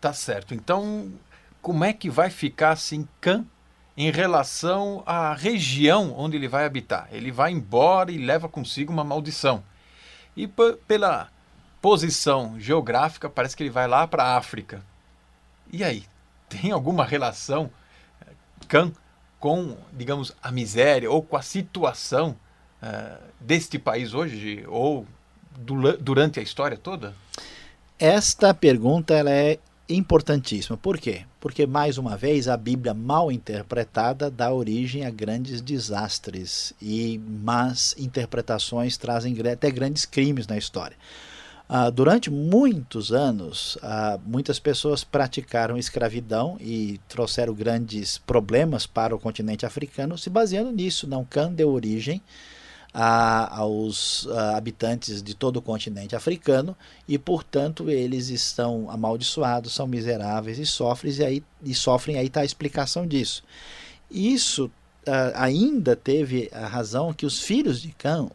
Tá 0.00 0.12
certo. 0.12 0.54
Então, 0.54 1.12
como 1.60 1.84
é 1.84 1.92
que 1.92 2.08
vai 2.08 2.30
ficar 2.30 2.70
assim 2.70 3.06
Cã 3.20 3.44
em 4.00 4.10
relação 4.10 5.02
à 5.04 5.34
região 5.34 6.14
onde 6.16 6.34
ele 6.34 6.48
vai 6.48 6.64
habitar. 6.64 7.06
Ele 7.12 7.30
vai 7.30 7.52
embora 7.52 8.10
e 8.10 8.16
leva 8.16 8.48
consigo 8.48 8.90
uma 8.90 9.04
maldição. 9.04 9.62
E 10.34 10.48
pela 10.88 11.28
posição 11.82 12.58
geográfica, 12.58 13.28
parece 13.28 13.54
que 13.54 13.62
ele 13.62 13.68
vai 13.68 13.86
lá 13.86 14.06
para 14.06 14.24
a 14.24 14.38
África. 14.38 14.82
E 15.70 15.84
aí, 15.84 16.04
tem 16.48 16.70
alguma 16.70 17.04
relação 17.04 17.70
Cã 18.68 18.90
com, 19.38 19.76
digamos, 19.92 20.32
a 20.42 20.50
miséria 20.50 21.10
ou 21.10 21.22
com 21.22 21.36
a 21.36 21.42
situação 21.42 22.34
uh, 22.82 23.22
deste 23.38 23.78
país 23.78 24.14
hoje 24.14 24.64
ou 24.66 25.06
du 25.58 25.98
durante 25.98 26.40
a 26.40 26.42
história 26.42 26.78
toda? 26.78 27.14
Esta 27.98 28.54
pergunta 28.54 29.12
ela 29.12 29.30
é 29.30 29.58
importantíssima. 29.94 30.76
Por 30.76 30.98
quê? 30.98 31.22
Porque, 31.40 31.66
mais 31.66 31.98
uma 31.98 32.16
vez, 32.16 32.48
a 32.48 32.56
Bíblia 32.56 32.94
mal 32.94 33.30
interpretada 33.30 34.30
dá 34.30 34.52
origem 34.52 35.04
a 35.04 35.10
grandes 35.10 35.60
desastres 35.60 36.72
e 36.80 37.18
más 37.18 37.94
interpretações 37.98 38.96
trazem 38.96 39.36
até 39.50 39.70
grandes 39.70 40.04
crimes 40.04 40.46
na 40.46 40.56
história. 40.56 40.96
Uh, 41.68 41.88
durante 41.90 42.30
muitos 42.30 43.12
anos, 43.12 43.76
uh, 43.76 44.20
muitas 44.26 44.58
pessoas 44.58 45.04
praticaram 45.04 45.78
escravidão 45.78 46.56
e 46.60 46.98
trouxeram 47.08 47.54
grandes 47.54 48.18
problemas 48.18 48.86
para 48.86 49.14
o 49.14 49.20
continente 49.20 49.64
africano, 49.64 50.18
se 50.18 50.28
baseando 50.28 50.72
nisso. 50.72 51.06
Não 51.06 51.24
Can 51.24 51.52
deu 51.52 51.70
origem 51.70 52.20
a, 52.92 53.58
aos 53.58 54.26
a, 54.28 54.56
habitantes 54.56 55.22
de 55.22 55.34
todo 55.34 55.58
o 55.58 55.62
continente 55.62 56.16
africano 56.16 56.76
e, 57.08 57.18
portanto, 57.18 57.90
eles 57.90 58.28
estão 58.28 58.90
amaldiçoados, 58.90 59.74
são 59.74 59.86
miseráveis 59.86 60.58
e 60.58 60.66
sofrem, 60.66 61.12
e, 61.12 61.24
aí, 61.24 61.42
e 61.62 61.74
sofrem, 61.74 62.18
aí 62.18 62.26
está 62.26 62.40
a 62.40 62.44
explicação 62.44 63.06
disso. 63.06 63.42
Isso 64.10 64.70
ainda 65.34 65.96
teve 65.96 66.48
a 66.52 66.66
razão 66.66 67.12
que 67.12 67.24
os 67.24 67.40
filhos 67.40 67.80
de 67.80 67.88
Cã, 67.90 68.28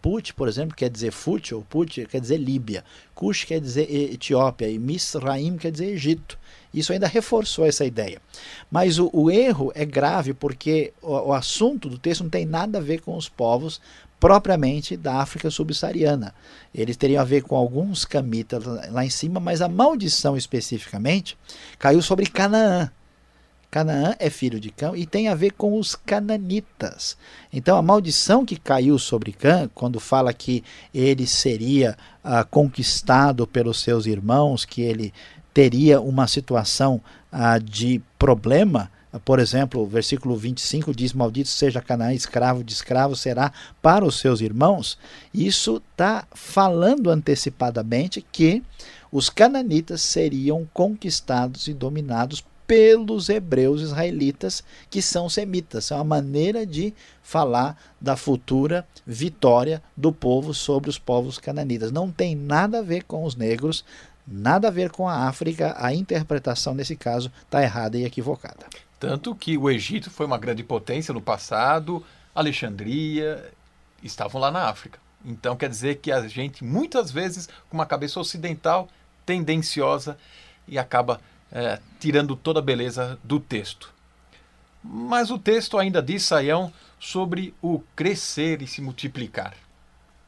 Put, 0.00 0.34
por 0.34 0.48
exemplo, 0.48 0.74
quer 0.74 0.90
dizer 0.90 1.12
Fut, 1.12 1.54
ou 1.54 1.62
Put 1.62 2.06
quer 2.06 2.20
dizer 2.20 2.38
Líbia, 2.38 2.84
Cush 3.14 3.44
quer 3.44 3.60
dizer 3.60 3.90
Etiópia 3.90 4.68
e 4.68 4.78
Misraim 4.78 5.56
quer 5.56 5.70
dizer 5.70 5.86
Egito. 5.86 6.38
Isso 6.72 6.92
ainda 6.92 7.06
reforçou 7.06 7.66
essa 7.66 7.84
ideia. 7.84 8.20
Mas 8.70 8.98
o, 8.98 9.10
o 9.12 9.30
erro 9.30 9.72
é 9.74 9.84
grave 9.84 10.34
porque 10.34 10.92
o, 11.00 11.12
o 11.28 11.32
assunto 11.32 11.88
do 11.88 11.98
texto 11.98 12.22
não 12.22 12.30
tem 12.30 12.44
nada 12.44 12.78
a 12.78 12.82
ver 12.82 13.00
com 13.00 13.16
os 13.16 13.28
povos 13.28 13.80
propriamente 14.20 14.96
da 14.96 15.16
África 15.16 15.50
subsaariana. 15.50 16.34
Eles 16.74 16.96
teriam 16.96 17.22
a 17.22 17.24
ver 17.24 17.42
com 17.42 17.56
alguns 17.56 18.04
camitas 18.04 18.64
lá 18.64 19.04
em 19.04 19.10
cima, 19.10 19.38
mas 19.40 19.62
a 19.62 19.68
maldição 19.68 20.36
especificamente 20.36 21.38
caiu 21.78 22.02
sobre 22.02 22.26
Canaã. 22.26 22.90
Canaã 23.70 24.16
é 24.18 24.30
filho 24.30 24.58
de 24.58 24.70
Cã 24.70 24.92
e 24.96 25.06
tem 25.06 25.28
a 25.28 25.34
ver 25.34 25.52
com 25.52 25.78
os 25.78 25.94
cananitas. 25.94 27.18
Então 27.52 27.76
a 27.76 27.82
maldição 27.82 28.44
que 28.44 28.56
caiu 28.56 28.98
sobre 28.98 29.30
Cã, 29.30 29.68
quando 29.74 30.00
fala 30.00 30.32
que 30.32 30.64
ele 30.92 31.26
seria 31.26 31.96
ah, 32.24 32.44
conquistado 32.44 33.46
pelos 33.46 33.80
seus 33.80 34.06
irmãos, 34.06 34.64
que 34.64 34.80
ele 34.80 35.12
teria 35.58 36.00
uma 36.00 36.28
situação 36.28 37.00
ah, 37.32 37.58
de 37.58 38.00
problema. 38.16 38.88
Por 39.24 39.40
exemplo, 39.40 39.82
o 39.82 39.86
versículo 39.88 40.36
25 40.36 40.94
diz: 40.94 41.12
Maldito 41.12 41.48
seja 41.48 41.82
Canaã, 41.82 42.14
escravo 42.14 42.62
de 42.62 42.72
escravo 42.72 43.16
será 43.16 43.52
para 43.82 44.04
os 44.04 44.20
seus 44.20 44.40
irmãos. 44.40 44.96
Isso 45.34 45.82
está 45.90 46.24
falando 46.32 47.10
antecipadamente 47.10 48.24
que 48.30 48.62
os 49.10 49.28
cananitas 49.28 50.00
seriam 50.00 50.64
conquistados 50.72 51.66
e 51.66 51.74
dominados 51.74 52.44
pelos 52.68 53.30
hebreus 53.30 53.80
israelitas, 53.80 54.62
que 54.90 55.00
são 55.00 55.26
semitas. 55.26 55.90
É 55.90 55.94
uma 55.94 56.04
maneira 56.04 56.66
de 56.66 56.92
falar 57.22 57.82
da 57.98 58.14
futura 58.14 58.86
vitória 59.06 59.82
do 59.96 60.12
povo 60.12 60.52
sobre 60.52 60.90
os 60.90 60.98
povos 60.98 61.38
cananitas. 61.38 61.90
Não 61.90 62.10
tem 62.10 62.36
nada 62.36 62.80
a 62.80 62.82
ver 62.82 63.04
com 63.04 63.24
os 63.24 63.34
negros, 63.34 63.86
nada 64.30 64.68
a 64.68 64.70
ver 64.70 64.90
com 64.90 65.08
a 65.08 65.26
África, 65.28 65.74
a 65.78 65.92
interpretação 65.94 66.74
nesse 66.74 66.94
caso 66.94 67.32
está 67.42 67.62
errada 67.62 67.96
e 67.96 68.04
equivocada. 68.04 68.66
Tanto 69.00 69.34
que 69.34 69.56
o 69.56 69.70
Egito 69.70 70.10
foi 70.10 70.26
uma 70.26 70.38
grande 70.38 70.62
potência 70.62 71.14
no 71.14 71.20
passado, 71.20 72.04
Alexandria 72.34 73.50
estavam 74.02 74.40
lá 74.40 74.50
na 74.50 74.68
África. 74.68 74.98
Então 75.24 75.56
quer 75.56 75.68
dizer 75.68 75.96
que 75.96 76.12
a 76.12 76.26
gente 76.28 76.64
muitas 76.64 77.10
vezes 77.10 77.48
com 77.68 77.76
uma 77.76 77.86
cabeça 77.86 78.20
ocidental 78.20 78.88
tendenciosa 79.24 80.16
e 80.66 80.78
acaba 80.78 81.20
é, 81.50 81.80
tirando 81.98 82.36
toda 82.36 82.60
a 82.60 82.62
beleza 82.62 83.18
do 83.24 83.40
texto. 83.40 83.92
Mas 84.82 85.30
o 85.30 85.38
texto 85.38 85.78
ainda 85.78 86.02
diz, 86.02 86.22
Saião, 86.22 86.72
sobre 87.00 87.54
o 87.60 87.80
crescer 87.96 88.62
e 88.62 88.66
se 88.66 88.80
multiplicar. 88.80 89.54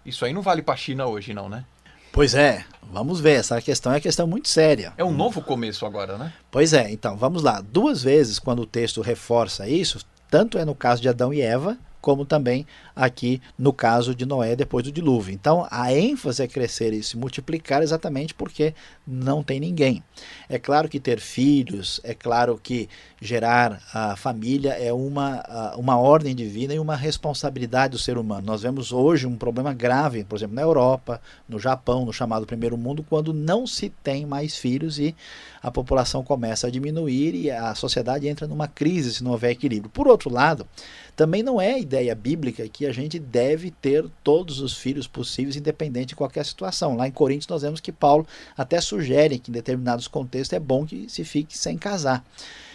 Isso 0.04 0.24
aí 0.24 0.32
não 0.32 0.42
vale 0.42 0.62
para 0.62 0.74
a 0.74 0.76
China 0.76 1.06
hoje, 1.06 1.32
não, 1.32 1.48
né? 1.48 1.64
Pois 2.12 2.34
é, 2.34 2.64
vamos 2.92 3.20
ver. 3.20 3.38
Essa 3.38 3.60
questão 3.60 3.92
é 3.92 3.96
uma 3.96 4.00
questão 4.00 4.26
muito 4.26 4.48
séria. 4.48 4.92
É 4.96 5.04
um 5.04 5.12
novo 5.12 5.40
começo 5.40 5.86
agora, 5.86 6.18
né? 6.18 6.32
Pois 6.50 6.72
é, 6.72 6.90
então 6.90 7.16
vamos 7.16 7.42
lá. 7.42 7.60
Duas 7.60 8.02
vezes, 8.02 8.38
quando 8.38 8.62
o 8.62 8.66
texto 8.66 9.00
reforça 9.00 9.68
isso, 9.68 10.00
tanto 10.30 10.58
é 10.58 10.64
no 10.64 10.74
caso 10.74 11.00
de 11.00 11.08
Adão 11.08 11.32
e 11.32 11.40
Eva, 11.40 11.78
como 12.00 12.24
também 12.24 12.66
aqui 12.94 13.40
no 13.58 13.72
caso 13.72 14.14
de 14.14 14.24
Noé 14.26 14.56
depois 14.56 14.84
do 14.84 14.92
dilúvio. 14.92 15.32
Então 15.32 15.66
a 15.70 15.92
ênfase 15.92 16.42
é 16.42 16.48
crescer 16.48 16.92
e 16.92 17.02
se 17.02 17.16
multiplicar 17.16 17.82
exatamente 17.82 18.34
porque 18.34 18.74
não 19.06 19.42
tem 19.42 19.60
ninguém. 19.60 20.02
É 20.48 20.58
claro 20.58 20.88
que 20.88 21.00
ter 21.00 21.20
filhos, 21.20 22.00
é 22.04 22.14
claro 22.14 22.58
que 22.62 22.88
gerar 23.20 23.82
a 23.92 24.16
família 24.16 24.72
é 24.72 24.92
uma, 24.92 25.74
uma 25.76 25.98
ordem 25.98 26.34
divina 26.34 26.74
e 26.74 26.78
uma 26.78 26.96
responsabilidade 26.96 27.92
do 27.92 27.98
ser 27.98 28.16
humano. 28.16 28.46
Nós 28.46 28.62
vemos 28.62 28.92
hoje 28.92 29.26
um 29.26 29.36
problema 29.36 29.72
grave, 29.74 30.24
por 30.24 30.36
exemplo, 30.36 30.54
na 30.54 30.62
Europa, 30.62 31.20
no 31.48 31.58
Japão, 31.58 32.04
no 32.04 32.12
chamado 32.12 32.46
primeiro 32.46 32.76
mundo, 32.76 33.04
quando 33.08 33.32
não 33.32 33.66
se 33.66 33.90
tem 34.02 34.24
mais 34.24 34.56
filhos 34.56 34.98
e 34.98 35.14
a 35.62 35.70
população 35.70 36.24
começa 36.24 36.66
a 36.66 36.70
diminuir 36.70 37.34
e 37.34 37.50
a 37.50 37.74
sociedade 37.74 38.26
entra 38.26 38.46
numa 38.46 38.66
crise 38.66 39.14
se 39.14 39.24
não 39.24 39.32
houver 39.32 39.50
equilíbrio. 39.50 39.90
Por 39.90 40.08
outro 40.08 40.30
lado, 40.30 40.66
também 41.14 41.42
não 41.42 41.60
é 41.60 41.78
ideia 41.90 42.14
bíblica 42.14 42.68
que 42.68 42.86
a 42.86 42.92
gente 42.92 43.18
deve 43.18 43.72
ter 43.72 44.06
todos 44.22 44.60
os 44.60 44.76
filhos 44.76 45.08
possíveis, 45.08 45.56
independente 45.56 46.08
de 46.08 46.16
qualquer 46.16 46.46
situação. 46.46 46.96
Lá 46.96 47.08
em 47.08 47.12
Coríntios 47.12 47.48
nós 47.48 47.62
vemos 47.62 47.80
que 47.80 47.90
Paulo 47.90 48.24
até 48.56 48.80
sugere 48.80 49.40
que 49.40 49.50
em 49.50 49.54
determinados 49.54 50.06
contextos 50.06 50.56
é 50.56 50.60
bom 50.60 50.86
que 50.86 51.08
se 51.08 51.24
fique 51.24 51.58
sem 51.58 51.76
casar. 51.76 52.24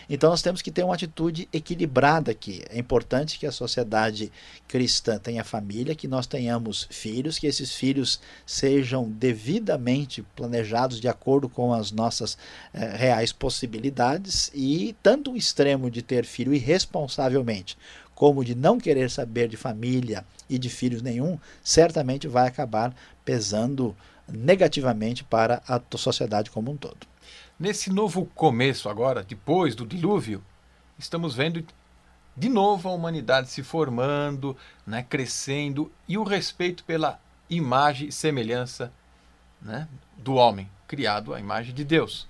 Então 0.10 0.30
nós 0.30 0.41
temos 0.41 0.62
que 0.62 0.71
ter 0.71 0.84
uma 0.84 0.93
atitude 0.93 1.47
equilibrada 1.51 2.32
aqui. 2.32 2.63
É 2.69 2.78
importante 2.78 3.39
que 3.39 3.45
a 3.47 3.51
sociedade 3.51 4.32
cristã 4.67 5.17
tenha 5.17 5.43
família, 5.43 5.95
que 5.95 6.08
nós 6.08 6.28
tenhamos 6.28 6.88
filhos, 6.91 7.39
que 7.39 7.47
esses 7.47 7.73
filhos 7.73 8.19
sejam 8.45 9.10
devidamente 9.10 10.21
planejados 10.36 10.99
de 10.99 11.08
acordo 11.08 11.49
com 11.49 11.73
as 11.73 11.91
nossas 11.91 12.38
eh, 12.73 12.95
reais 12.95 13.32
possibilidades 13.32 14.51
e 14.54 14.95
tanto 15.01 15.32
o 15.32 15.38
extremo 15.38 15.89
de 15.89 16.01
ter 16.01 16.25
filho 16.25 16.54
irresponsavelmente 16.54 17.78
como 18.15 18.43
de 18.43 18.56
não 18.56 18.80
querer 18.80 19.12
saber 19.12 19.49
de 19.49 19.58
família 19.58 20.25
e 20.49 20.58
de 20.58 20.69
filhos 20.69 21.01
nenhum, 21.01 21.38
certamente 21.62 22.28
vai 22.28 22.47
acabar 22.47 22.95
pesando 23.25 23.95
negativamente 24.28 25.23
para 25.23 25.62
a 25.67 25.80
sociedade 25.97 26.49
como 26.49 26.71
um 26.71 26.78
todo. 26.78 27.06
Nesse 27.60 27.89
novo 27.91 28.25
começo 28.34 28.89
agora, 28.89 29.23
depois 29.23 29.75
do 29.75 29.86
dilúvio, 29.86 30.43
estamos 30.97 31.36
vendo 31.36 31.63
de 32.36 32.49
novo 32.49 32.89
a 32.89 32.93
humanidade 32.93 33.49
se 33.49 33.63
formando, 33.63 34.58
né, 34.86 35.06
crescendo 35.08 35.91
e 36.08 36.17
o 36.17 36.23
respeito 36.23 36.84
pela 36.84 37.19
imagem 37.49 38.10
e 38.10 38.12
semelhança 38.12 38.91
né, 39.62 39.88
do 40.17 40.36
homem, 40.36 40.69
criado 40.88 41.34
à 41.34 41.39
imagem 41.39 41.73
de 41.73 41.84
Deus. 41.84 42.28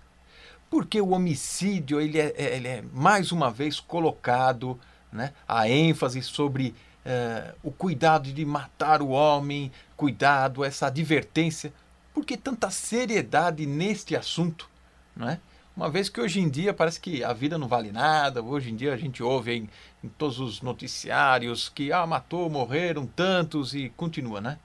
Porque 0.69 0.99
o 0.99 1.09
homicídio 1.09 1.99
ele 1.99 2.19
é, 2.19 2.33
é 2.35 2.55
ele 2.57 2.67
é 2.67 2.83
mais 2.93 3.31
uma 3.31 3.49
vez 3.49 3.79
colocado 3.79 4.79
né, 5.11 5.33
a 5.47 5.69
ênfase 5.69 6.21
sobre 6.21 6.75
eh, 7.05 7.53
o 7.61 7.71
cuidado 7.71 8.31
de 8.31 8.45
matar 8.45 9.01
o 9.01 9.09
homem, 9.09 9.71
cuidado, 9.95 10.63
essa 10.63 10.87
advertência. 10.87 11.71
Por 12.13 12.25
que 12.25 12.35
tanta 12.35 12.69
seriedade 12.71 13.65
neste 13.65 14.15
assunto? 14.15 14.69
Não 15.15 15.29
é? 15.29 15.39
Uma 15.75 15.89
vez 15.89 16.07
que 16.07 16.21
hoje 16.21 16.39
em 16.39 16.49
dia 16.49 16.73
parece 16.73 16.99
que 16.99 17.23
a 17.23 17.33
vida 17.33 17.57
não 17.57 17.67
vale 17.67 17.91
nada, 17.91 18.41
hoje 18.41 18.71
em 18.71 18.75
dia 18.75 18.93
a 18.93 18.97
gente 18.97 19.21
ouve 19.21 19.51
em, 19.51 19.69
em 20.03 20.07
todos 20.07 20.39
os 20.39 20.61
noticiários 20.61 21.67
que 21.67 21.91
ah, 21.91 22.07
matou, 22.07 22.49
morreram 22.49 23.05
tantos 23.05 23.75
e 23.75 23.89
continua, 23.89 24.39
né? 24.39 24.57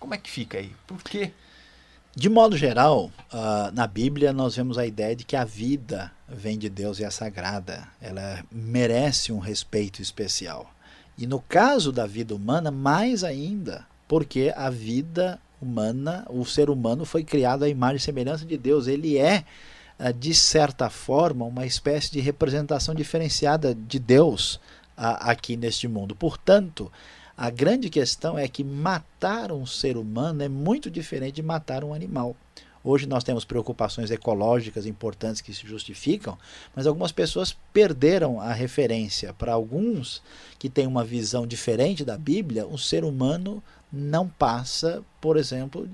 Como 0.00 0.14
é 0.14 0.18
que 0.18 0.30
fica 0.30 0.58
aí? 0.58 0.74
Por 0.86 1.02
quê? 1.02 1.32
De 2.16 2.28
modo 2.28 2.56
geral, 2.56 3.10
uh, 3.32 3.72
na 3.74 3.86
Bíblia 3.86 4.32
nós 4.32 4.56
vemos 4.56 4.78
a 4.78 4.86
ideia 4.86 5.14
de 5.14 5.24
que 5.24 5.36
a 5.36 5.44
vida 5.44 6.12
vem 6.28 6.58
de 6.58 6.68
Deus 6.68 6.98
e 6.98 7.04
é 7.04 7.10
sagrada. 7.10 7.86
Ela 8.00 8.44
merece 8.50 9.32
um 9.32 9.38
respeito 9.38 10.00
especial. 10.00 10.72
E 11.16 11.26
no 11.26 11.40
caso 11.40 11.92
da 11.92 12.06
vida 12.06 12.34
humana, 12.34 12.70
mais 12.70 13.22
ainda, 13.22 13.86
porque 14.08 14.52
a 14.56 14.68
vida 14.70 15.40
humana, 15.60 16.26
o 16.28 16.44
ser 16.44 16.68
humano 16.68 17.04
foi 17.04 17.22
criado 17.24 17.62
à 17.62 17.68
imagem 17.68 17.96
e 17.96 18.00
semelhança 18.00 18.44
de 18.44 18.58
Deus. 18.58 18.86
Ele 18.86 19.16
é 19.16 19.44
de 20.16 20.34
certa 20.34 20.90
forma, 20.90 21.44
uma 21.44 21.64
espécie 21.64 22.10
de 22.10 22.18
representação 22.18 22.94
diferenciada 22.94 23.74
de 23.74 24.00
Deus 24.00 24.58
aqui 24.96 25.56
neste 25.56 25.86
mundo. 25.86 26.16
Portanto, 26.16 26.90
a 27.36 27.48
grande 27.48 27.88
questão 27.88 28.36
é 28.36 28.48
que 28.48 28.64
matar 28.64 29.52
um 29.52 29.64
ser 29.64 29.96
humano 29.96 30.42
é 30.42 30.48
muito 30.48 30.90
diferente 30.90 31.36
de 31.36 31.42
matar 31.44 31.84
um 31.84 31.94
animal. 31.94 32.36
Hoje 32.84 33.06
nós 33.06 33.24
temos 33.24 33.46
preocupações 33.46 34.10
ecológicas 34.10 34.84
importantes 34.84 35.40
que 35.40 35.54
se 35.54 35.66
justificam, 35.66 36.36
mas 36.76 36.86
algumas 36.86 37.12
pessoas 37.12 37.56
perderam 37.72 38.38
a 38.38 38.52
referência. 38.52 39.32
Para 39.32 39.54
alguns 39.54 40.22
que 40.58 40.68
têm 40.68 40.86
uma 40.86 41.02
visão 41.02 41.46
diferente 41.46 42.04
da 42.04 42.18
Bíblia, 42.18 42.66
um 42.66 42.76
ser 42.76 43.02
humano 43.02 43.62
não 43.90 44.28
passa, 44.28 45.02
por 45.18 45.38
exemplo, 45.38 45.88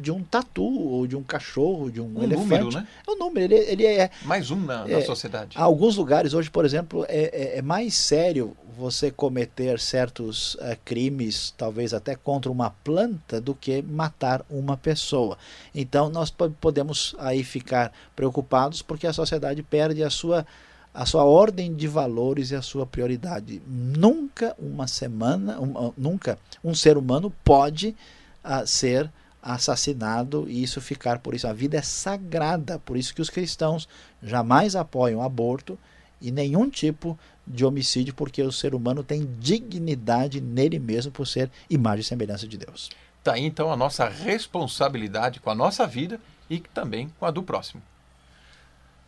de 0.00 0.12
um 0.12 0.22
tatu, 0.22 0.62
ou 0.62 1.06
de 1.06 1.16
um 1.16 1.22
cachorro, 1.22 1.90
de 1.90 2.00
um, 2.00 2.18
um 2.18 2.22
elefante. 2.22 2.48
Número, 2.48 2.70
né? 2.70 2.86
É 3.06 3.10
um 3.10 3.18
número, 3.18 3.52
ele, 3.52 3.64
ele 3.70 3.86
é. 3.86 4.10
Mais 4.24 4.50
um 4.50 4.60
na, 4.60 4.86
é, 4.86 4.92
na 4.92 5.02
sociedade. 5.02 5.56
Alguns 5.58 5.96
lugares 5.96 6.34
hoje, 6.34 6.50
por 6.50 6.64
exemplo, 6.64 7.04
é, 7.08 7.30
é, 7.32 7.58
é 7.58 7.62
mais 7.62 7.94
sério 7.94 8.56
você 8.76 9.10
cometer 9.10 9.80
certos 9.80 10.54
uh, 10.56 10.76
crimes, 10.84 11.54
talvez 11.56 11.94
até 11.94 12.14
contra 12.14 12.50
uma 12.52 12.70
planta, 12.70 13.40
do 13.40 13.54
que 13.54 13.82
matar 13.82 14.44
uma 14.50 14.76
pessoa. 14.76 15.38
Então 15.74 16.10
nós 16.10 16.30
podemos 16.30 17.14
aí 17.18 17.42
ficar 17.42 17.92
preocupados 18.14 18.82
porque 18.82 19.06
a 19.06 19.12
sociedade 19.12 19.62
perde 19.62 20.02
a 20.02 20.10
sua 20.10 20.46
a 20.92 21.04
sua 21.04 21.24
ordem 21.24 21.74
de 21.74 21.86
valores 21.86 22.50
e 22.50 22.56
a 22.56 22.62
sua 22.62 22.86
prioridade. 22.86 23.60
Nunca 23.66 24.56
uma 24.58 24.86
semana, 24.86 25.60
um, 25.60 25.92
nunca 25.94 26.38
um 26.64 26.74
ser 26.74 26.96
humano 26.96 27.30
pode 27.44 27.94
uh, 28.42 28.66
ser 28.66 29.10
assassinado 29.42 30.46
e 30.48 30.62
isso 30.62 30.80
ficar 30.80 31.18
por 31.18 31.34
isso. 31.34 31.46
A 31.46 31.52
vida 31.52 31.76
é 31.76 31.82
sagrada, 31.82 32.78
por 32.78 32.96
isso 32.96 33.14
que 33.14 33.20
os 33.20 33.28
cristãos 33.28 33.86
jamais 34.22 34.74
apoiam 34.74 35.22
aborto 35.22 35.78
e 36.20 36.32
nenhum 36.32 36.68
tipo 36.70 37.18
de 37.46 37.64
homicídio, 37.64 38.14
porque 38.14 38.42
o 38.42 38.52
ser 38.52 38.74
humano 38.74 39.02
tem 39.02 39.26
dignidade 39.38 40.40
nele 40.40 40.78
mesmo 40.78 41.12
por 41.12 41.26
ser 41.26 41.50
imagem 41.70 42.00
e 42.00 42.04
semelhança 42.04 42.46
de 42.46 42.56
Deus. 42.56 42.90
Tá 43.22 43.34
aí 43.34 43.44
então 43.44 43.72
a 43.72 43.76
nossa 43.76 44.08
responsabilidade 44.08 45.40
com 45.40 45.50
a 45.50 45.54
nossa 45.54 45.86
vida 45.86 46.20
e 46.48 46.60
também 46.60 47.12
com 47.18 47.26
a 47.26 47.30
do 47.30 47.42
próximo. 47.42 47.82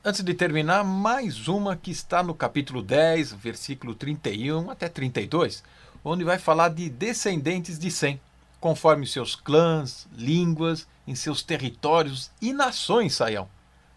Antes 0.05 0.23
de 0.23 0.33
terminar, 0.35 0.85
mais 0.85 1.49
uma 1.49 1.77
que 1.77 1.91
está 1.91 2.23
no 2.23 2.35
capítulo 2.35 2.83
10, 2.83 3.33
versículo 3.33 3.95
31 3.95 4.71
até 4.71 4.89
32, 4.89 5.63
onde 6.05 6.25
vai 6.25 6.39
falar 6.39 6.69
de 6.69 6.89
descendentes 6.89 7.79
de 7.79 7.91
Sem 7.91 8.21
conforme 8.61 9.07
seus 9.07 9.37
clãs, 9.37 10.07
línguas, 10.17 10.87
em 11.07 11.15
seus 11.15 11.43
territórios 11.43 12.31
e 12.41 12.53
nações 12.53 13.15
saiam. 13.15 13.49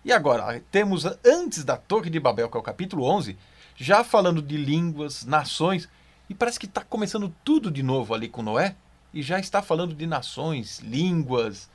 E 0.03 0.11
agora, 0.11 0.61
temos 0.71 1.05
antes 1.25 1.63
da 1.63 1.77
Torre 1.77 2.09
de 2.09 2.19
Babel, 2.19 2.49
que 2.49 2.57
é 2.57 2.59
o 2.59 2.63
capítulo 2.63 3.05
11, 3.05 3.37
já 3.81 4.03
falando 4.03 4.43
de 4.43 4.57
línguas, 4.57 5.25
nações, 5.25 5.89
e 6.29 6.35
parece 6.35 6.59
que 6.59 6.67
está 6.67 6.83
começando 6.83 7.33
tudo 7.43 7.71
de 7.71 7.81
novo 7.81 8.13
ali 8.13 8.29
com 8.29 8.43
Noé, 8.43 8.75
e 9.11 9.23
já 9.23 9.39
está 9.39 9.59
falando 9.59 9.95
de 9.95 10.05
nações, 10.05 10.79
línguas. 10.79 11.67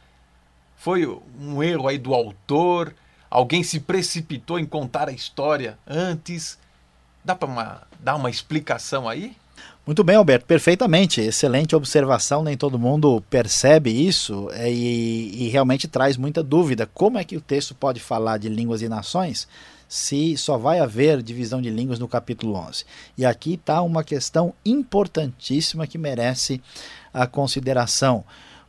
Foi 0.77 1.05
um 1.05 1.61
erro 1.62 1.88
aí 1.88 1.99
do 1.99 2.14
autor, 2.14 2.95
alguém 3.29 3.64
se 3.64 3.81
precipitou 3.81 4.57
em 4.57 4.64
contar 4.64 5.09
a 5.09 5.12
história 5.12 5.77
antes. 5.85 6.57
Dá 7.25 7.35
para 7.35 7.83
dar 7.99 8.14
uma 8.14 8.31
explicação 8.31 9.09
aí? 9.09 9.37
Muito 9.85 10.05
bem, 10.05 10.14
Alberto, 10.14 10.47
perfeitamente. 10.47 11.21
Excelente 11.21 11.75
observação, 11.75 12.42
nem 12.42 12.57
todo 12.57 12.79
mundo 12.79 13.21
percebe 13.29 13.90
isso 13.90 14.49
é, 14.53 14.71
e, 14.71 15.45
e, 15.45 15.49
realmente 15.49 15.88
traz 15.88 16.16
muita 16.16 16.42
dúvida. 16.42 16.88
Como 16.95 17.19
é 17.19 17.25
que 17.25 17.37
o 17.37 17.40
texto 17.40 17.75
pode 17.75 17.99
falar 17.99 18.38
de 18.38 18.49
línguas 18.49 18.81
e 18.81 18.88
nações 18.88 19.49
se 19.88 20.37
só 20.37 20.57
vai 20.57 20.81
haver 20.81 21.22
divisão 21.22 21.61
de 21.61 21.70
línguas 21.70 21.99
no 21.99 22.09
capítulo 22.09 22.55
11? 22.55 22.85
E 23.16 23.25
aqui 23.25 23.55
está 23.55 23.83
uma 23.83 24.03
questão 24.03 24.55
importantíssima 24.64 25.87
que 25.87 25.99
merece 25.99 26.61
a 27.12 27.27
consideração 27.27 28.25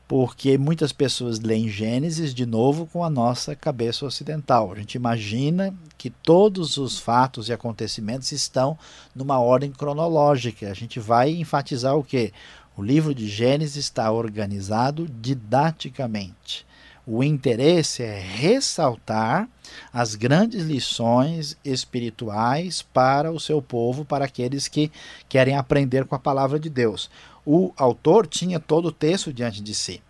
porque 0.07 0.57
muitas 0.57 0.93
pessoas 0.93 1.39
leem 1.39 1.67
Gênesis 1.67 2.33
de 2.33 2.45
novo 2.45 2.87
com 2.87 3.03
a 3.03 3.09
nossa 3.09 3.55
cabeça 3.55 4.05
ocidental. 4.05 4.71
A 4.71 4.75
gente 4.75 4.95
imagina 4.95 5.75
que 5.97 6.09
todos 6.09 6.77
os 6.77 6.97
fatos 6.97 7.49
e 7.49 7.53
acontecimentos 7.53 8.31
estão 8.31 8.77
numa 9.13 9.39
ordem 9.39 9.69
cronológica. 9.69 10.71
A 10.71 10.73
gente 10.73 10.99
vai 10.99 11.31
enfatizar 11.31 11.95
o 11.95 12.03
que? 12.03 12.31
O 12.77 12.81
livro 12.81 13.13
de 13.13 13.27
Gênesis 13.27 13.75
está 13.75 14.09
organizado 14.09 15.07
didaticamente. 15.07 16.65
O 17.07 17.23
interesse 17.23 18.03
é 18.03 18.19
ressaltar 18.19 19.47
as 19.93 20.13
grandes 20.13 20.65
lições 20.65 21.57
espirituais 21.63 22.81
para 22.81 23.31
o 23.31 23.39
seu 23.39 23.61
povo, 23.61 24.03
para 24.03 24.25
aqueles 24.25 24.67
que 24.67 24.91
querem 25.29 25.55
aprender 25.55 26.03
com 26.05 26.15
a 26.15 26.19
palavra 26.19 26.59
de 26.59 26.69
Deus 26.69 27.09
o 27.49 27.71
autor 27.77 28.27
tinha 28.27 28.59
todo 28.59 28.89
o 28.89 28.91
texto 28.91 29.31
diante 29.31 29.61
de 29.61 29.73
si. 29.73 30.01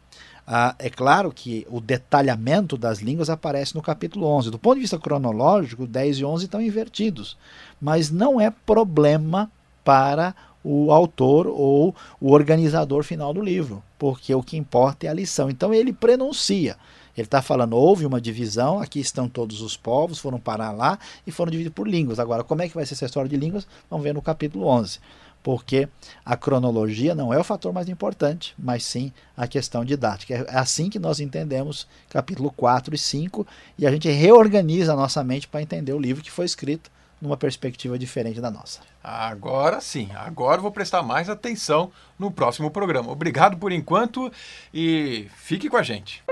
Ah, 0.47 0.73
é 0.79 0.89
claro 0.89 1.31
que 1.31 1.67
o 1.69 1.79
detalhamento 1.79 2.75
das 2.75 2.97
línguas 2.97 3.29
aparece 3.29 3.75
no 3.75 3.81
capítulo 3.81 4.25
11. 4.25 4.49
Do 4.49 4.57
ponto 4.57 4.75
de 4.75 4.81
vista 4.81 4.97
cronológico, 4.97 5.85
10 5.85 6.17
e 6.17 6.25
11 6.25 6.45
estão 6.45 6.59
invertidos, 6.59 7.37
mas 7.79 8.09
não 8.09 8.41
é 8.41 8.49
problema 8.49 9.51
para 9.83 10.33
o 10.63 10.91
autor 10.91 11.45
ou 11.45 11.93
o 12.19 12.31
organizador 12.31 13.03
final 13.03 13.31
do 13.33 13.41
livro, 13.41 13.83
porque 13.97 14.33
o 14.33 14.43
que 14.43 14.57
importa 14.57 15.05
é 15.05 15.09
a 15.09 15.13
lição. 15.13 15.49
Então 15.49 15.73
ele 15.73 15.91
prenuncia. 15.93 16.77
Ele 17.15 17.25
está 17.25 17.41
falando, 17.41 17.75
houve 17.75 18.05
uma 18.05 18.21
divisão, 18.21 18.79
aqui 18.79 18.99
estão 18.99 19.27
todos 19.27 19.61
os 19.61 19.75
povos, 19.75 20.19
foram 20.19 20.39
parar 20.39 20.71
lá 20.71 20.99
e 21.25 21.31
foram 21.31 21.51
divididos 21.51 21.75
por 21.75 21.87
línguas. 21.87 22.19
Agora, 22.19 22.43
como 22.43 22.61
é 22.61 22.69
que 22.69 22.75
vai 22.75 22.85
ser 22.85 22.93
essa 22.93 23.05
história 23.05 23.27
de 23.27 23.35
línguas? 23.35 23.67
Vamos 23.89 24.03
ver 24.03 24.13
no 24.13 24.21
capítulo 24.21 24.67
11 24.67 24.99
porque 25.47 25.87
a 26.25 26.35
cronologia 26.35 27.15
não 27.15 27.33
é 27.33 27.39
o 27.39 27.43
fator 27.43 27.71
mais 27.71 27.87
importante, 27.87 28.53
mas 28.59 28.83
sim 28.83 29.13
a 29.35 29.47
questão 29.47 29.85
didática. 29.85 30.33
É 30.33 30.57
assim 30.57 30.89
que 30.89 30.99
nós 30.99 31.21
entendemos 31.21 31.87
capítulo 32.09 32.51
4 32.51 32.93
e 32.93 32.97
5 32.97 33.47
e 33.77 33.87
a 33.87 33.91
gente 33.91 34.09
reorganiza 34.09 34.91
a 34.91 34.95
nossa 34.97 35.23
mente 35.23 35.47
para 35.47 35.61
entender 35.61 35.93
o 35.93 35.99
livro 35.99 36.21
que 36.21 36.29
foi 36.29 36.43
escrito 36.43 36.91
numa 37.21 37.37
perspectiva 37.37 37.97
diferente 37.97 38.39
da 38.39 38.51
nossa. 38.51 38.81
Agora 39.03 39.81
sim, 39.81 40.09
agora 40.15 40.61
vou 40.61 40.71
prestar 40.71 41.01
mais 41.01 41.29
atenção 41.29 41.91
no 42.17 42.31
próximo 42.31 42.69
programa. 42.69 43.11
Obrigado 43.11 43.57
por 43.57 43.71
enquanto 43.71 44.31
e 44.73 45.27
fique 45.35 45.69
com 45.69 45.77
a 45.77 45.83
gente. 45.83 46.23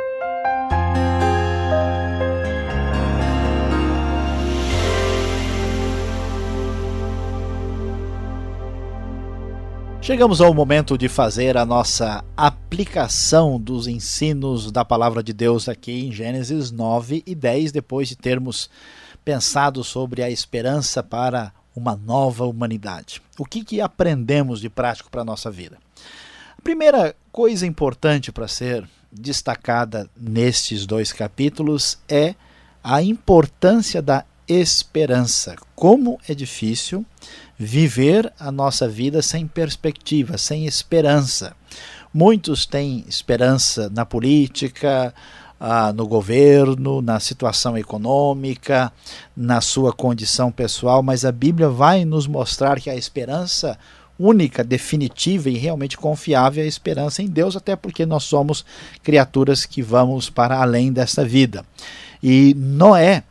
Chegamos 10.05 10.39
ao 10.39 10.53
momento 10.53 10.99
de 10.99 11.09
fazer 11.09 11.57
a 11.57 11.65
nossa 11.65 12.23
aplicação 12.37 13.59
dos 13.59 13.87
ensinos 13.87 14.71
da 14.71 14.85
palavra 14.85 15.23
de 15.23 15.33
Deus 15.33 15.67
aqui 15.67 16.05
em 16.05 16.11
Gênesis 16.11 16.69
9 16.69 17.23
e 17.25 17.33
10, 17.33 17.71
depois 17.71 18.07
de 18.07 18.15
termos 18.15 18.69
pensado 19.25 19.83
sobre 19.83 20.21
a 20.21 20.29
esperança 20.29 21.01
para 21.01 21.51
uma 21.75 21.95
nova 21.95 22.45
humanidade. 22.45 23.19
O 23.39 23.45
que, 23.45 23.63
que 23.63 23.81
aprendemos 23.81 24.61
de 24.61 24.69
prático 24.69 25.09
para 25.09 25.21
a 25.21 25.25
nossa 25.25 25.49
vida? 25.49 25.79
A 26.55 26.61
primeira 26.61 27.15
coisa 27.31 27.65
importante 27.65 28.31
para 28.31 28.47
ser 28.47 28.87
destacada 29.11 30.07
nestes 30.15 30.85
dois 30.85 31.11
capítulos 31.11 31.97
é 32.07 32.35
a 32.83 33.01
importância 33.01 34.03
da 34.03 34.23
esperança. 34.47 35.55
Como 35.75 36.19
é 36.27 36.33
difícil 36.33 37.05
viver 37.57 38.31
a 38.39 38.51
nossa 38.51 38.87
vida 38.87 39.21
sem 39.21 39.47
perspectiva, 39.47 40.37
sem 40.37 40.65
esperança. 40.65 41.55
Muitos 42.13 42.65
têm 42.65 43.03
esperança 43.07 43.89
na 43.89 44.05
política, 44.05 45.13
ah, 45.59 45.91
no 45.93 46.07
governo, 46.07 47.01
na 47.01 47.19
situação 47.19 47.77
econômica, 47.77 48.91
na 49.35 49.61
sua 49.61 49.93
condição 49.93 50.51
pessoal, 50.51 51.01
mas 51.01 51.25
a 51.25 51.31
Bíblia 51.31 51.69
vai 51.69 52.05
nos 52.05 52.27
mostrar 52.27 52.79
que 52.79 52.89
a 52.89 52.95
esperança 52.95 53.77
única, 54.17 54.63
definitiva 54.63 55.49
e 55.49 55.57
realmente 55.57 55.97
confiável 55.97 56.63
é 56.63 56.65
a 56.65 56.69
esperança 56.69 57.21
em 57.21 57.27
Deus, 57.27 57.55
até 57.55 57.75
porque 57.75 58.05
nós 58.05 58.23
somos 58.23 58.65
criaturas 59.03 59.65
que 59.65 59.81
vamos 59.81 60.29
para 60.29 60.61
além 60.61 60.91
dessa 60.91 61.23
vida. 61.25 61.65
E 62.23 62.53
Noé 62.57 63.23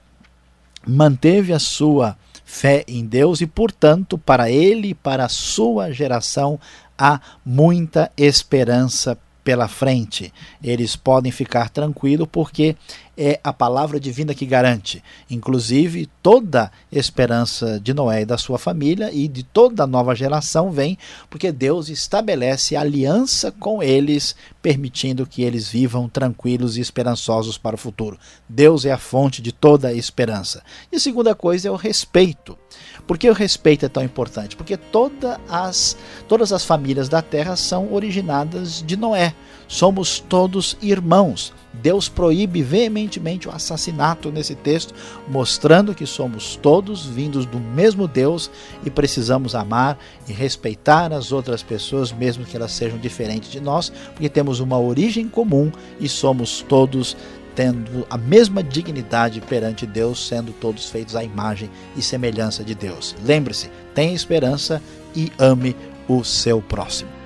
manteve 0.87 1.53
a 1.53 1.59
sua 1.59 2.17
fé 2.45 2.85
em 2.87 3.05
Deus 3.05 3.41
e, 3.41 3.47
portanto, 3.47 4.19
para 4.19 4.51
ele 4.51 4.89
e 4.89 4.95
para 4.95 5.25
a 5.25 5.29
sua 5.29 5.93
geração 5.93 6.59
há 6.97 7.21
muita 7.45 8.11
esperança 8.17 9.19
pela 9.43 9.69
frente. 9.69 10.33
Eles 10.63 10.97
podem 10.97 11.31
ficar 11.31 11.69
tranquilos 11.69 12.29
porque 12.31 12.77
é 13.17 13.41
a 13.43 13.53
palavra 13.53 14.01
divina 14.01 14.35
que 14.35 14.47
garante. 14.47 15.03
Inclusive, 15.31 16.09
toda 16.23 16.71
esperança 16.91 17.79
de 17.81 17.95
Noé 17.95 18.23
e 18.23 18.27
da 18.27 18.39
sua 18.39 18.59
família 18.59 19.11
e 19.13 19.29
de 19.29 19.43
toda 19.43 19.85
a 19.85 19.87
nova 19.87 20.15
geração 20.15 20.71
vem 20.71 20.99
porque 21.31 21.53
Deus 21.53 21.89
estabelece 21.89 22.77
aliança 22.77 23.53
com 23.53 23.83
eles, 23.83 24.35
permitindo 24.61 25.27
que 25.27 25.43
eles 25.43 25.69
vivam 25.69 26.09
tranquilos 26.09 26.77
e 26.77 26.81
esperançosos 26.81 27.59
para 27.59 27.77
o 27.77 27.79
futuro. 27.79 28.19
Deus 28.49 28.85
é 28.85 28.93
a 28.93 28.99
fonte 28.99 29.41
de 29.41 29.53
toda 29.53 29.89
a 29.89 29.95
esperança. 29.95 30.63
E 30.91 30.97
a 30.97 31.01
segunda 31.01 31.35
coisa 31.35 31.69
é 31.69 31.71
o 31.71 31.77
respeito. 31.77 32.59
Por 33.07 33.19
que 33.19 33.29
o 33.29 33.35
respeito 33.35 33.85
é 33.85 33.89
tão 33.89 34.03
importante? 34.03 34.57
Porque 34.57 34.77
toda 34.77 35.41
as, 35.49 35.97
todas 36.27 36.53
as 36.53 36.65
famílias 36.65 37.09
da 37.09 37.21
terra 37.21 37.57
são 37.57 37.93
originadas 37.93 38.83
de 38.83 38.97
Noé. 38.97 39.35
Somos 39.75 40.21
todos 40.21 40.77
irmãos. 40.81 41.53
Deus 41.73 42.09
proíbe 42.09 42.63
veementemente 42.63 43.49
o 43.49 43.51
assassinato 43.51 44.31
nesse 44.31 44.55
texto, 44.55 44.95
mostrando 45.27 45.97
que 45.97 46.07
somos 46.07 46.55
todos 46.55 47.05
vindos 47.05 47.45
do 47.45 47.59
mesmo 47.59 48.07
Deus 48.07 48.49
e 48.87 48.91
precisamos 48.91 49.53
amar 49.53 49.99
e 50.29 50.33
respeitar 50.33 51.13
as 51.13 51.33
outras 51.33 51.61
pessoas, 51.61 52.13
mesmo 52.13 52.45
que 52.45 52.57
elas 52.57 52.71
sejam 52.71 53.01
diferentes 53.01 53.51
de 53.51 53.61
nós, 53.61 53.93
porque 54.13 54.29
temos 54.29 54.61
uma 54.61 54.79
origem 54.79 55.29
comum 55.29 55.73
e 55.99 56.09
somos 56.09 56.65
todos 56.69 57.17
tendo 57.57 58.07
a 58.09 58.17
mesma 58.17 58.63
dignidade 58.63 59.41
perante 59.41 59.87
Deus, 59.87 60.29
sendo 60.29 60.53
todos 60.53 60.89
feitos 60.89 61.17
à 61.17 61.25
imagem 61.25 61.69
e 61.97 62.03
semelhança 62.03 62.63
de 62.63 62.77
Deus. 62.77 63.17
Lembre-se, 63.25 63.69
tenha 63.93 64.15
esperança 64.15 64.81
e 65.17 65.33
ame 65.37 65.75
o 66.07 66.23
seu 66.23 66.63
próximo. 66.63 67.24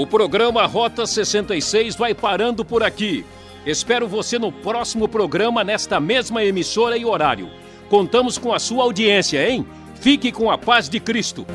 O 0.00 0.06
programa 0.06 0.64
Rota 0.64 1.06
66 1.06 1.94
vai 1.94 2.14
parando 2.14 2.64
por 2.64 2.82
aqui. 2.82 3.22
Espero 3.66 4.08
você 4.08 4.38
no 4.38 4.50
próximo 4.50 5.06
programa 5.06 5.62
nesta 5.62 6.00
mesma 6.00 6.42
emissora 6.42 6.96
e 6.96 7.04
horário. 7.04 7.50
Contamos 7.90 8.38
com 8.38 8.50
a 8.50 8.58
sua 8.58 8.84
audiência, 8.84 9.46
hein? 9.46 9.66
Fique 9.96 10.32
com 10.32 10.50
a 10.50 10.56
paz 10.56 10.88
de 10.88 10.98
Cristo. 11.00 11.46